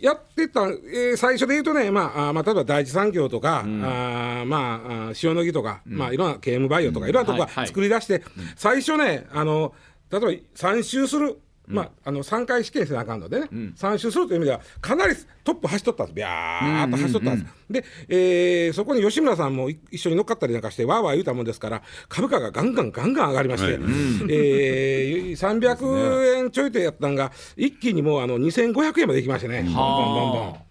[0.00, 7.64] やってた、えー最初で言うとね、まあまあ、例えば第一産業とか、あーまああー塩野義とか、まあ、いろんな KM バイオとか、いろんなとこはいはい。
[7.64, 8.22] が作り出して、
[8.56, 9.74] 最初ねあの
[10.10, 11.38] 例えば3周する、
[11.70, 15.14] まあ、あの3回試験せなあかんのでね、3周するという意味ではかなり
[15.44, 16.16] トップ走っとったんです。
[16.16, 29.62] ビャーっと走っとったんです、で、えーそこに吉村さんもい一緒に乗っかったりなんかしてわーわー言うたもんですから株価がガンガンガンガン上がりまして、えー300円ちょいでやったんが一気にもうあの2500円までいきましてね。
[29.62, 30.70] ボンボンボンボン。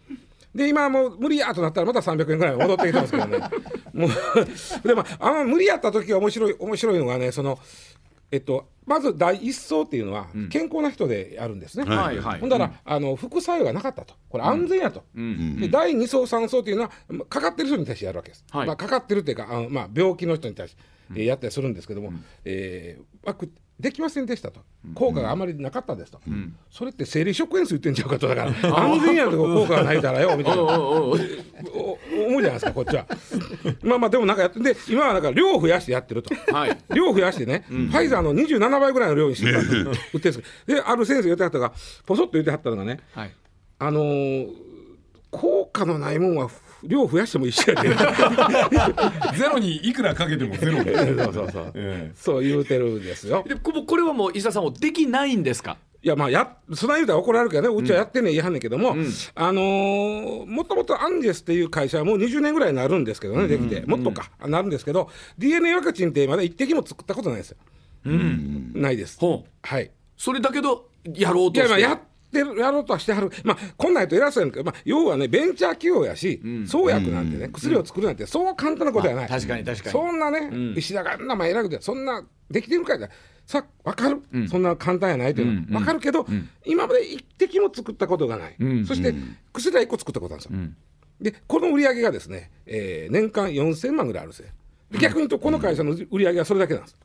[0.56, 3.40] で今もう無理やとなったらまた300円ぐらい戻ってきてますけどね。
[3.94, 4.10] もう
[4.88, 7.60] でもあの無理やった時は面白い面白いのがねその
[8.32, 12.40] えっとまず第一層っていうのは健康な人でやるんですね、はいはい。
[12.40, 14.16] ほんだら、あの副作用がなかったと。
[14.30, 18.68] これ安全やと、で第2層3層っていうのはまかかってる人に対してやるわけです、はい。
[18.68, 22.14] まあ、かかってるっていうかあの、まあ、病気の人に対して、えーやったりするんですけども、
[22.46, 24.60] えーワクできませんでしたと。
[24.94, 26.20] 効果があまりなかったですと、
[26.70, 28.28] それって生理食塩水言ってんちゃうかと。
[28.28, 30.64] だから安全やと効果がないからよみたいな
[32.30, 33.06] 思うじゃないですかこっちは。
[33.84, 36.34] まあまあでもなんかやってで今はなんか量を増やしてやってると。
[36.54, 36.78] はい。
[36.94, 40.22] 量を増やしてね、ファイザーの27倍ぐらいの量にしてたって売ってるん。
[40.22, 41.74] ですである先生言ってはったが
[42.06, 43.32] ポソッと言ってはったのがねはい。
[43.80, 44.48] あのー
[45.32, 46.50] 効果のないもんは
[46.82, 47.90] 量増やしても一緒やで。
[49.38, 50.96] ゼロにいくらかけてもゼロで。
[51.24, 51.72] そうそうそう。
[51.76, 52.12] え。
[52.16, 53.46] そう言うてるんですよ。
[53.48, 55.78] でここれはもう石田さんもできないんですか？
[56.02, 58.96] いやまあやそない言うたら怒られるけどねうちはやってんねん言いはんねんけども、
[59.36, 67.58] あのーもともとアンジェスっていう会社はもう20年ぐらいになるんですけどねできて、もっとかなるんですけど DNA ワクチンってまだ一滴も作ったことないですよ、
[68.06, 69.20] ないです。
[69.62, 69.92] はい。
[70.16, 71.68] それだけどやろうとして。
[71.68, 72.00] いやまあやっ
[72.32, 79.92] てるやろうとはしてはる、まあ、こんなんやと偉そうやんけど、まあ、要はねベンチャー企業やし、創薬なんてね、薬を作るなんてそう簡単なことはない、確かに確かに。
[79.92, 83.10] そんなね、石田があんな前偉くてそんなできてるかいだ
[83.50, 85.74] さ分かる、そんな簡単やないというの。
[85.74, 86.28] は、分かるけど、
[86.66, 89.12] 今まで一滴も作ったことがない、そして
[89.52, 90.60] 薬は1個作ったことなんですよ、
[91.20, 94.50] でこの売り上げがですね、えー年間4000万ぐらいあるんですよ
[94.92, 96.96] で逆に言うとこの会社の売り上げはそれだけなんです、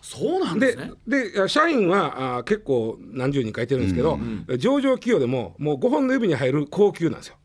[0.00, 0.90] そうなんですね。
[1.06, 4.18] でで社員はあ結構何十人かいてるんですけど、
[4.56, 7.36] 上場企業でももう5本の指に入る高級なんですよ。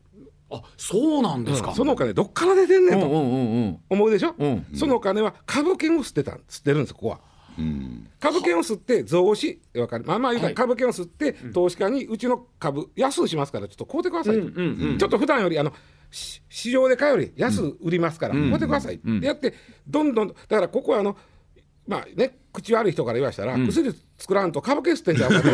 [0.48, 4.66] あそうなんですか、そのお金どっから出てんねんとうんうんうん思うでしょ、うん。
[4.74, 7.20] そのお金は株券を吸ってた吸ってるんですここは。
[8.20, 10.04] 株券を吸って増資わかる。
[10.04, 15.72] まあまあ言うたら株券を吸って投資家にうちの株安くしますからちょっと買うてくださいと、ちょっと普段よりあの
[16.10, 19.26] し市場で買うより安く売りますから買うてくださいって。
[19.26, 19.54] やって
[19.88, 21.16] どんどんだからここはあの
[21.86, 25.48] まあね口悪い人から言わしたら、薬作らんと株券吸ってんじゃんかと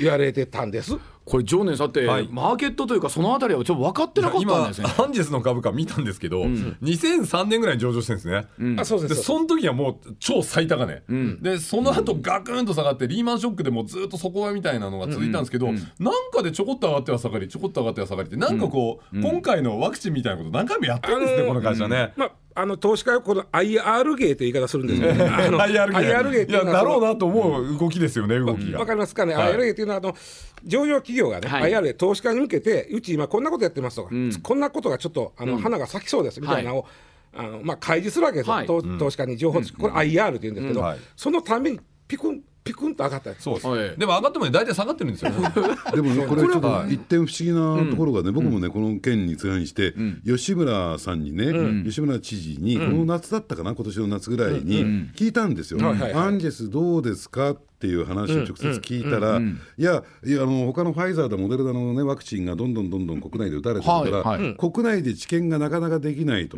[0.00, 0.92] 言われてたんです。
[1.28, 2.28] これ常念さて、はい。
[2.30, 4.88] マーケットというかそのあたりはちょっと分かってなかったん今ですね。
[4.98, 9.14] アンジェスの株価見たんですけど、2003年ぐらいに上場してるんですね、あそうですそうです。
[9.16, 11.02] でその時はもう超最高値、
[11.40, 22.12] でその後ガクンと下がってリーマンショックでもずっと底上みたいなのが続いたんですけど、なんかでちょこっと上がっては下がりちょこっと上がっては下がりってなんかこう、今回のワクチンみたいなこと何回もやってるんですね、この会社ね。
[22.16, 26.20] まあ、あの投資家はこの IR ゲーという言い方するんですけど、あの IR ゲー。
[26.20, 28.80] IR ゲーっていやだろうなと思う動きですよね動きが。
[28.80, 30.16] わかりますかね、はい IR ゲーっていうのはあの
[30.64, 31.72] 上場企業がね、はい。
[31.72, 34.10] IR で投資家に向けてうち今こんなことやってますとか、
[34.42, 36.86] こんなことがちょっとあの、花が咲きそうですみたいなのを、
[37.34, 38.66] あのまあ、開示するわけですよ、はい。
[38.66, 40.86] 投投資家に情報、これ IR って言うんですけど、うん。
[40.86, 40.98] はい。
[41.16, 43.96] そのためにピクンピクンと上がったんですそうです、はい。
[43.96, 45.30] でも上がってもね大体下がってるんですよ。
[45.94, 49.94] でもねこれちょっとはい一点不思議なところがね、僕もねこの件に関して、
[50.26, 56.26] 吉村さんにね、吉村知事に、この夏だったかな今年の夏ぐらいに聞いたんですよ、はいはいはい。
[56.26, 64.56] アンジェスどうですかっていう話を直接聞いたら、いやいやあの他のファイザーだモデルナの、ね、ワクチンがどんどんどんどん国内で打たれてるから、はいはい。
[64.56, 66.56] 国内で治験がなかなかできないと、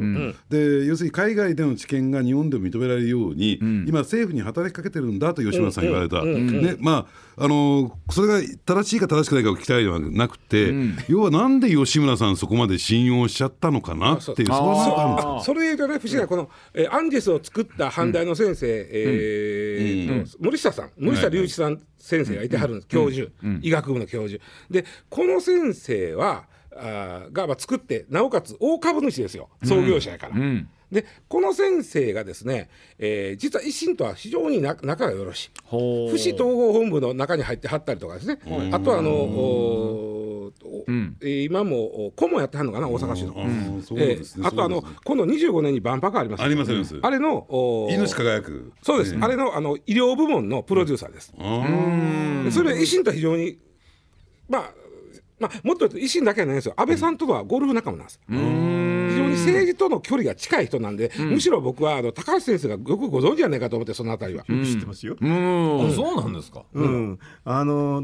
[0.49, 10.75] で要するに海外での治験が日本でも認められるように、今政府に働きかけてるんだと吉村さん言われた、ねまああのそれが正しいか正しくないかを聞きたいではなくて、
[11.09, 23.31] 要はなんで吉村さんそこまで信用しちゃったのかなっていうそそれで言うとね、不思議な、この、えーアンジェスを作った阪大の先生、えーと森下さん、森下隆一さん先生がいてはるんです、教授、
[23.63, 24.43] 医学部の教授。
[24.71, 26.45] で、この先生は、
[26.77, 30.35] あーがまあ作って、なおかつ大株主ですよ、創業者やから。
[30.93, 32.69] で、この先生がですね、
[32.99, 35.51] えー実は維新とは非常にな仲がよろしい。
[35.71, 38.39] 府市統合本部の中に入ってはったりとかですね、
[38.73, 40.85] あとはあの、おお
[41.23, 43.35] えー今もお顧問やってはるのかな、大阪市の。
[43.37, 46.99] えーあとあの、今度25年に万博ありますありますあります。
[47.01, 48.73] あれのお命輝く。
[48.83, 51.33] そうです、あれのあの医療部門のプロデューサーです。
[52.45, 53.59] でそれ維新と非常に
[54.49, 54.73] まあ
[55.39, 56.75] まあ、もっと言うと維新だけじゃないんですよ。
[56.77, 58.21] 安倍さんとはゴルフ仲間なんです。
[59.47, 64.45] 政治との距離が近い人なんで、むしろ僕はあの高橋先生がよくご存知じゃないかと思ってそのあたりは。
[64.45, 65.17] 知ってますよ。
[65.21, 66.65] うんあそうなんですか。
[66.73, 68.03] うん、あの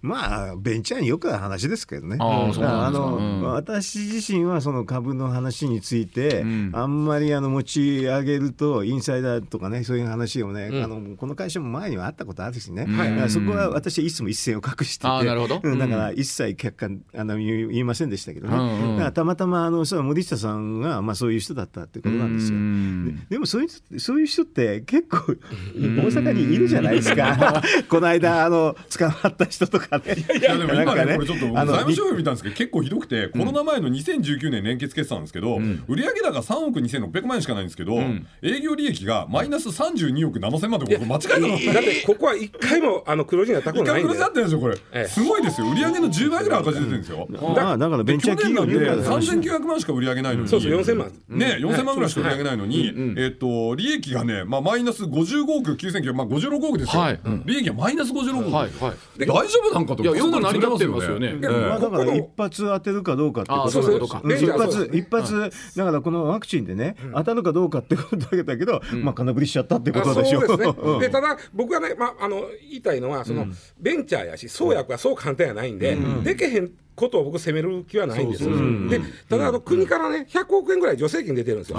[0.00, 2.18] まあベンチャーによくある話ですけどね。
[2.20, 3.42] あの、うん。
[3.42, 13.10] 私自身はその株の話について、あんまりあの持ち上げるとインサイダーとかねそういう話をね、あのこの会社も前にはあったことあるしね、はい。
[13.10, 15.60] だからそこは私はいつも一線を隠しててなるほど。
[15.62, 15.78] うん。
[15.78, 18.96] だから一切客観あの言いませんでしたけどね、うんうん。
[18.96, 22.56] だからたまたまあのその森下さんが、まあ、そういう人だったってことなんですよ。
[22.56, 23.26] うん。
[23.30, 25.34] ででもそういう人そういう人って結構大
[25.76, 27.62] 阪にいるじゃないですか。
[27.88, 30.38] この間あの捕まった人とかね。
[30.38, 31.14] いやでも今なんかね。
[31.14, 35.58] これちょっと財務諸表見たんですけど結構ひどくてコロナ前の2019年連結決算なんですけど、
[35.88, 37.98] 売上高3億2600万円しかないんですけど、
[38.42, 44.18] 営業利益がマイナス32億7000万でこれ間違いなかっただってここは一回もあの黒字になったこ一回黒とないんで。
[44.18, 45.66] 字だってるんですよこれ、ええすごいですよ。
[45.68, 49.30] 売上の10倍ぐらい赤字出てるんですよ、まあだからベンチャー企業で話。
[49.30, 51.12] 3900万しか売り上げないのにそうそう4000万。
[51.28, 57.20] ね4000万ぐらいしか売り上げないのに、えっと利益がね、まあ、マイナス55億9900まあ56億ですよ、はい。
[57.44, 59.26] 利益はマイナス56億、はいはい。
[59.26, 61.38] 大丈夫なんかといやよく成り立ってますよね。
[61.40, 64.20] やまあ、だから一発当てるかどうかってことあそういうことか。
[64.22, 64.28] う。
[64.28, 70.40] ん一発一発だからこのワクチンでね当たるかどうかってことだけだけど、まあ金振りしちゃったってことでしょ。
[70.40, 71.06] うですうんね。
[71.06, 73.46] でただ僕はね、まあ、あの言いたいのはその、
[73.80, 78.50] ベンチャーやし創薬はそう簡単やないんで、でけへんことを僕責める気はないんですよ。
[78.88, 81.76] でただあの国からね100億円ぐらい助成金出てるんですよ。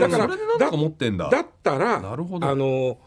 [0.00, 2.46] だからだだったらなるほど。
[2.48, 2.98] あの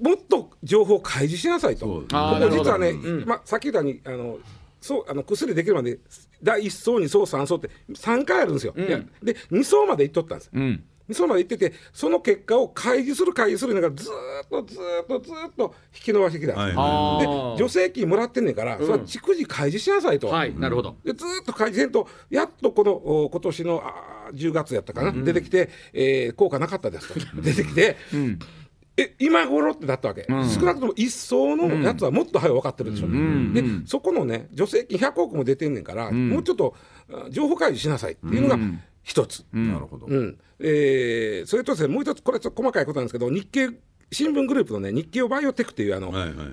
[0.00, 1.86] もっと情報を開示しなさいと。
[1.86, 3.24] ここ実はね、うん。
[3.26, 4.38] まあ、さっき言ったようにあの
[4.80, 5.98] そうあの薬できるまで
[6.42, 10.82] 第1層2層3層って3回あるんですよ、いやで2層までいっとったんです、うん。
[11.10, 14.12] 2層までいっててその結果を開示する開示するのがずー
[14.46, 20.96] っとずーっとずーっと引き伸ばしてきたんですよ、あでー助成金もらってんねんから、それは逐次開示しなさいと、はいなるほど。
[21.04, 27.42] でずーっと開示せんとやっとこのお今年のあー10月やったかな、出てきて、えー効果なかったですと。
[27.42, 27.96] 出てきて、
[29.00, 33.08] え今頃ってなったわけ、少なくとも一層のやつはもっと早く分かってるでしょ、
[33.52, 36.74] でそこのね助成金100億も出てんねんから、もうちょっと
[37.12, 38.58] あ情報開示しなさいっていうのが
[39.02, 39.44] 一つ。
[39.52, 40.38] なるほど、うん。
[40.60, 43.70] えーそれとですねもう一つこれちょっと細かいことなんですけど日経
[44.12, 46.48] 新聞グループのね日経バイオテクっていうあの、はいはい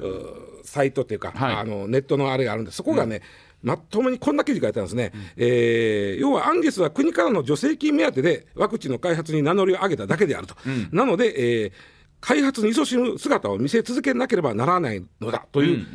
[0.63, 1.55] サイトっていうか、はい。
[1.55, 3.21] あのネットのあれがあるんでそこがね、
[3.63, 10.55] まともにこんな記事書いてあるんですね、えー要はアンゲスは国からの助成金目当てでワクチンの開発に名乗りを上げただけであると、
[10.91, 11.71] なので、えー
[12.20, 15.86] 開発に勤しむ姿を見せ続けなければならないのだという、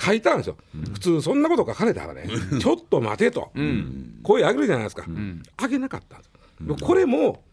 [0.00, 0.56] 書いてあるんですよ、
[0.92, 2.28] 普通そんなこと書かれたらね、
[2.60, 3.52] ちょっと待てと、
[4.22, 5.04] 声上げるじゃないですか、
[5.60, 7.44] 上げなかったんです、これも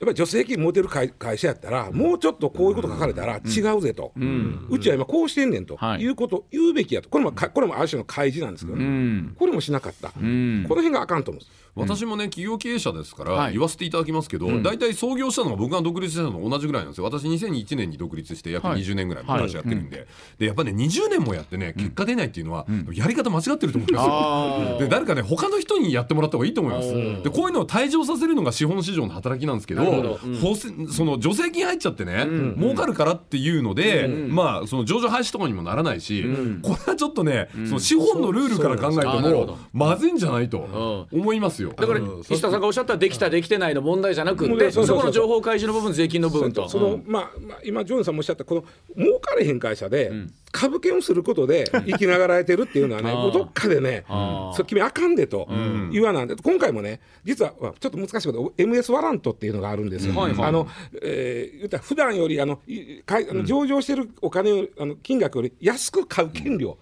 [0.00, 4.12] やっぱり助成金持てる会会社やったら、もうちょっとこういうこと書かれたら違うぜと、
[4.68, 5.76] うちは今こうしてんねんと。
[5.76, 6.02] はい。
[6.02, 11.64] いうことを言うべきやと、これもかこれもある種の開示なんですけどね、これもしなかった、この辺があかんと思うんです。
[11.76, 17.04] 私もね企業経営者ですから、はい言わせていただきますけど、大体創業したのが僕が独立したのと同じぐらいなんですよ。
[17.04, 18.82] 私2001年に独立して約はい。
[18.82, 20.06] 20年ぐらい昔やってるんで,、
[20.38, 24.76] でやっぱね20年もやってね結果出ないっていうのは、やり方間違ってると思うんですよ。
[24.80, 27.22] で誰かね他の人にやってもらった方がいいと思います。
[27.22, 29.83] でこういうのを退場させるのが資本市場の働きなんですけど
[30.40, 32.26] 法制その助成金入っちゃってね、
[32.58, 36.24] 儲かるからっていうので、まあその上場廃止とかにもならないし、
[36.62, 41.72] これはちょっとね、その資本のルールから考えてもまずいんじゃないと思いますよ。
[41.76, 44.72] だから石田さんがおっしゃったできたできてないの問題じゃなくってうん。
[44.72, 48.64] そこの情報開示の部分税金の部分とその、まあ、まあ、今ジョンさんもおっしゃったこの
[48.96, 50.12] 儲かれへん会社で、
[50.52, 55.48] 株券をすることで生きながらえてるっていうのはね、どっかでね、それ君あかんでと
[55.92, 60.18] 言わなんで、今回もね、実はちょっと難しいこと、MS ワラントっていうのがあるんですよ。
[60.18, 60.48] はいはい。
[60.48, 60.68] あの、
[61.02, 66.78] えー、言ったら普段よりあのいかいあの上場してるお金をあの金額より安く買う権利を、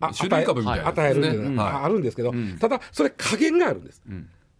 [0.00, 1.72] あ種類株みたいな与えるっていうのはい。
[1.72, 4.02] があるんですけど、ただそれ加減があるんです。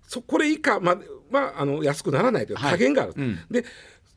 [0.07, 3.15] そこれ以下まではあの安くならないという加減がある、
[3.51, 3.65] で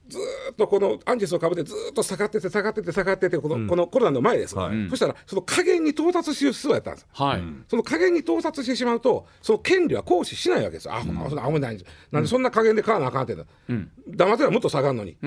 [0.08, 4.89] ずーっとこのアンジェスの株でずーっと下がってて下がってて下がっててこの,、このコロナの前です、はい。
[4.89, 7.08] そしたらその加減に到達しそうやったんです。
[7.12, 7.43] はい。
[7.68, 10.93] その加減に到達してしまうとその権利は行使しないわけですよ。
[10.93, 11.91] あ、ほそんなアホないんです。
[12.12, 13.80] なんでそんな加減で買わなあかんって言ったら、
[14.16, 15.18] 黙ってたらもっと下がるのに、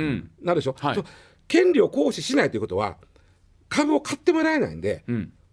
[0.43, 1.05] なるでしょ、はい。
[1.49, 2.97] 権利を行使しないということは
[3.69, 5.05] 株を買ってもらえないんで、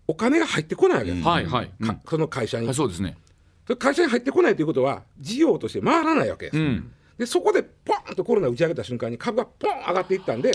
[0.07, 1.71] お金が入ってこないわけです、はいはい。
[1.81, 2.67] かその会社に。
[2.67, 3.17] はいそうですね。
[3.79, 6.57] 会社に入ってこないということは事業として回らないわけです。
[7.17, 10.51] でそこでポンとコロナ打ち上げた瞬間に株がポン上がっていったんで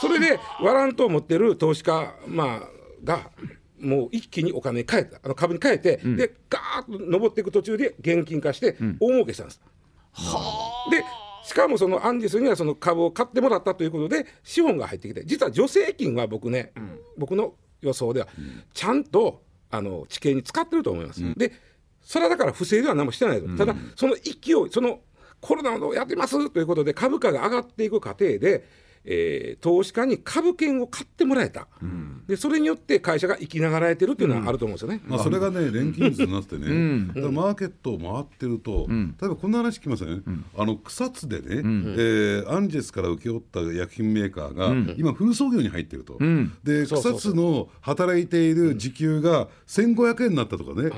[0.00, 2.68] それでワラントを持ってる投資家、まあ、
[3.04, 3.30] が
[3.82, 5.20] もう一気にお金に変えた。
[5.22, 9.60] あの株に変えて、でガーッと上っていく途中で現金化して大儲けしたんです。
[10.90, 11.04] で
[11.44, 16.72] しかもそのアンジェスにはその株を買ってもらったということで資本が入ってきて実は助成金は僕ね、
[17.18, 18.28] 僕の予想では
[18.72, 21.34] ちゃんとあの地形に使ってると思います。
[21.34, 21.52] で
[22.00, 24.34] それはだから不正では何もしてないと、ただその勢い
[24.70, 25.00] その
[25.42, 28.64] コロナをやってますということで株価が上がっていく過程で、
[29.04, 31.68] えー投資家に株券を買ってもらえた、
[32.26, 35.00] でそれによって会社が生きながらえてるっていうのはあると思うんですよね。
[35.06, 40.22] まあ、それがね、錬金術になってね、だからマーケットを回ってると、例えばこんな話聞きません、
[40.56, 46.18] あの草津でね、えーアンジェスから請け負った薬品メーカーが、今、フル操業に入ってると、
[46.64, 50.90] で草津の働いている時給が1500円になったとかね、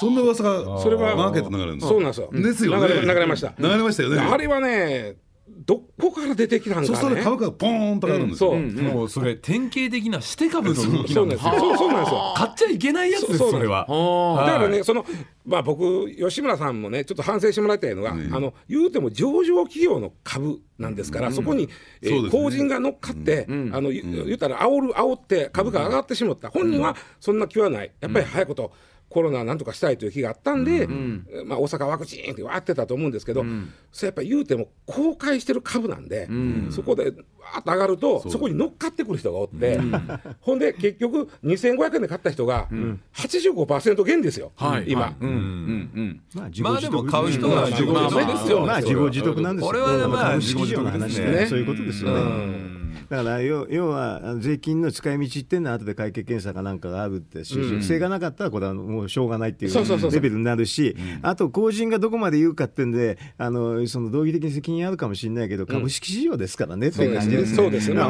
[0.00, 2.30] そんな噂がそれはマーケット流れるんですそうなんですよ。
[2.32, 2.88] ですよね。
[2.88, 3.54] 流れ流れました。
[3.58, 4.18] 流れましたよね。
[4.18, 5.16] あれはね、
[5.66, 7.24] どこから出てきたんそしたらかね。
[7.24, 8.50] 株価がポーンと上がるんですよ。
[8.50, 11.58] そう、もうそれ典型的なして株の動きそなんなんですよ。
[11.58, 12.34] そうそうなんですよ。
[12.36, 13.86] 買っちゃいけないやつですそれは。
[13.88, 15.04] あだからね、その
[15.44, 21.68] まあ、僕、吉村さんもね、ちょっと反省してもらいたいのが、あの言うても上場企業の株なんですから、そこに、
[22.02, 22.28] えーね。
[22.30, 28.72] 法人が乗っかって、あの言言ったら、煽る、煽って株価が上がってしまった、本人はそんな気はない、やっぱり早いこと。
[29.10, 30.86] コロナなんとかしたいという気があったんで、
[31.44, 33.44] まあ、大阪ワクチンってわーってたと思うんですけど、
[33.90, 36.28] それやっぱり言うても公開してる株なんで、
[36.70, 39.80] そこでわーっと上がるとそこに乗っかってくる人がおって、
[40.40, 42.68] ほんで結局2500円で買った人が
[43.14, 44.84] 85%減ですよ、はい。
[44.86, 45.40] 今、うんうんう
[46.00, 46.22] ん。
[46.62, 48.66] まあでも買う人はまあ自己自得ですよ。
[48.66, 49.68] まあ自業自得なんですよ。
[49.68, 51.46] これはまあ自己自得ですね。
[51.46, 52.79] そういうことですよね。
[53.08, 68.00] だから要要は税金の使い道っていうのは後で会計検査かなんかがあるってし、不正がなかったらこれはもうしょうがないっていうレベルになるし、あと法人がどこまで言うかってんで、あのその道義的に責任あるかもしれないけど、株式市場ですからねっていう感じですうですね。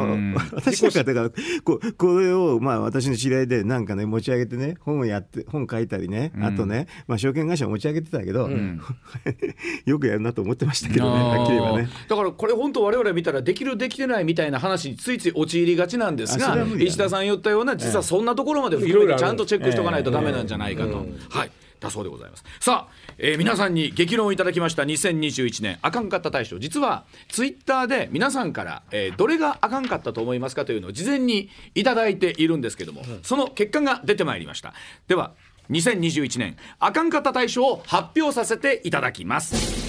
[0.53, 1.29] 私なんかだから
[1.63, 8.49] こうこれをまあ私の知り合いでなんかね持ち上げてね本をやって本書いたりね、あとねまあ証券会社を持ち上げてたけど、
[9.85, 11.89] よくやるなと思ってましたけどねはっきり言えばね。
[12.07, 21.05] だからこれ本当我々見たらできるできてないみたいな話についつい陥りがちなんですが石田さん言ったような実はそんなところまで含めてちゃんとチェックしておかないとダメなんじゃないかと。
[21.29, 21.51] はい。
[21.79, 22.43] だそうでございます。
[22.59, 24.83] さあ、えー皆さんに激論をいただきました。
[24.83, 34.73] 2021年あかんかった大賞実はツイッターで皆さんから、えーどれがあかんかったと思いますかというのを事前にいただいているんですけども、その結果が出てまいりました。
[35.07, 35.33] では
[35.71, 39.81] 2021年あかんかった大賞を発表させていただきます。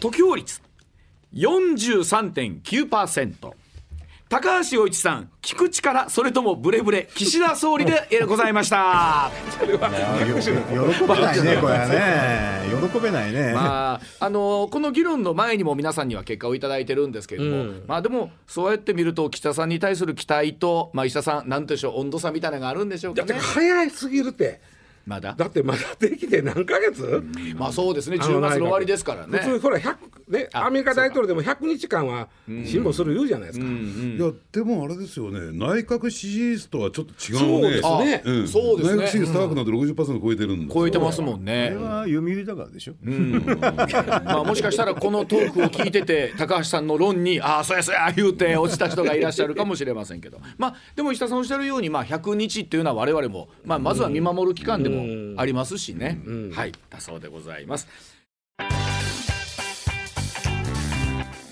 [0.00, 0.60] 得票率
[1.34, 3.52] 43.9%
[4.28, 9.30] 高橋洋一さん聞く力それともブレブレ岸田総理でございました。
[9.56, 9.92] 喜べない
[11.44, 12.62] ねこれはね。
[12.90, 23.34] 喜べないね、まああのこの議論の前にも皆さんには結果を頂いてるんですけれども、うん、まあでもそうやって見ると岸田さんに対する期待と、まあ、石田さんなんでしょう温度差みたいなのがあるんでしょうかね。
[23.34, 24.60] 早すぎるって
[25.06, 25.34] まだ？
[25.34, 27.22] だってまだできて何ヶ月、
[27.56, 28.16] まあそうですね。
[28.16, 29.38] 10月の終わりですからね。
[29.38, 29.96] 普通ほら100
[30.28, 35.52] ねアメリカ大統領でも100日間は辛抱する言うじゃないですか、いやでもあれですよね。
[35.52, 37.80] 内閣支持率とはちょっと違うね。
[37.80, 39.02] そうですね、うん、そうですね。
[39.04, 41.66] 内閣支持率高くなって60%超えてるんで超えてますもんね。
[41.66, 43.44] あれは読売だからでしょ、うん。
[44.24, 50.40] まあ、もしかしたらこのトークを聞いてて高橋さんの論にああそうやそうや言うて落ちた人がいらっしゃるかもしれませんけど。
[50.58, 54.95] まあでも石田さんおっしゃるように、まあ、100日っていうのは我々も、まあ、まずは見守る期間でも
[55.36, 57.88] ありますしね、うん、はいだそうでございます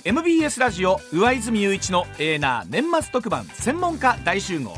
[0.04, 4.74] MBS ラジオ上泉雄一のエーナー年末特番専門家大集合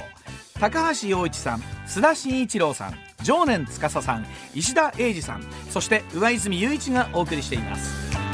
[0.58, 1.60] 高橋洋一さん。
[1.86, 2.94] 須田慎一郎さん。
[3.22, 4.26] 常年司さん。
[4.54, 5.42] 石田英二さん。
[5.70, 8.25] そして上泉雄一がお送りしています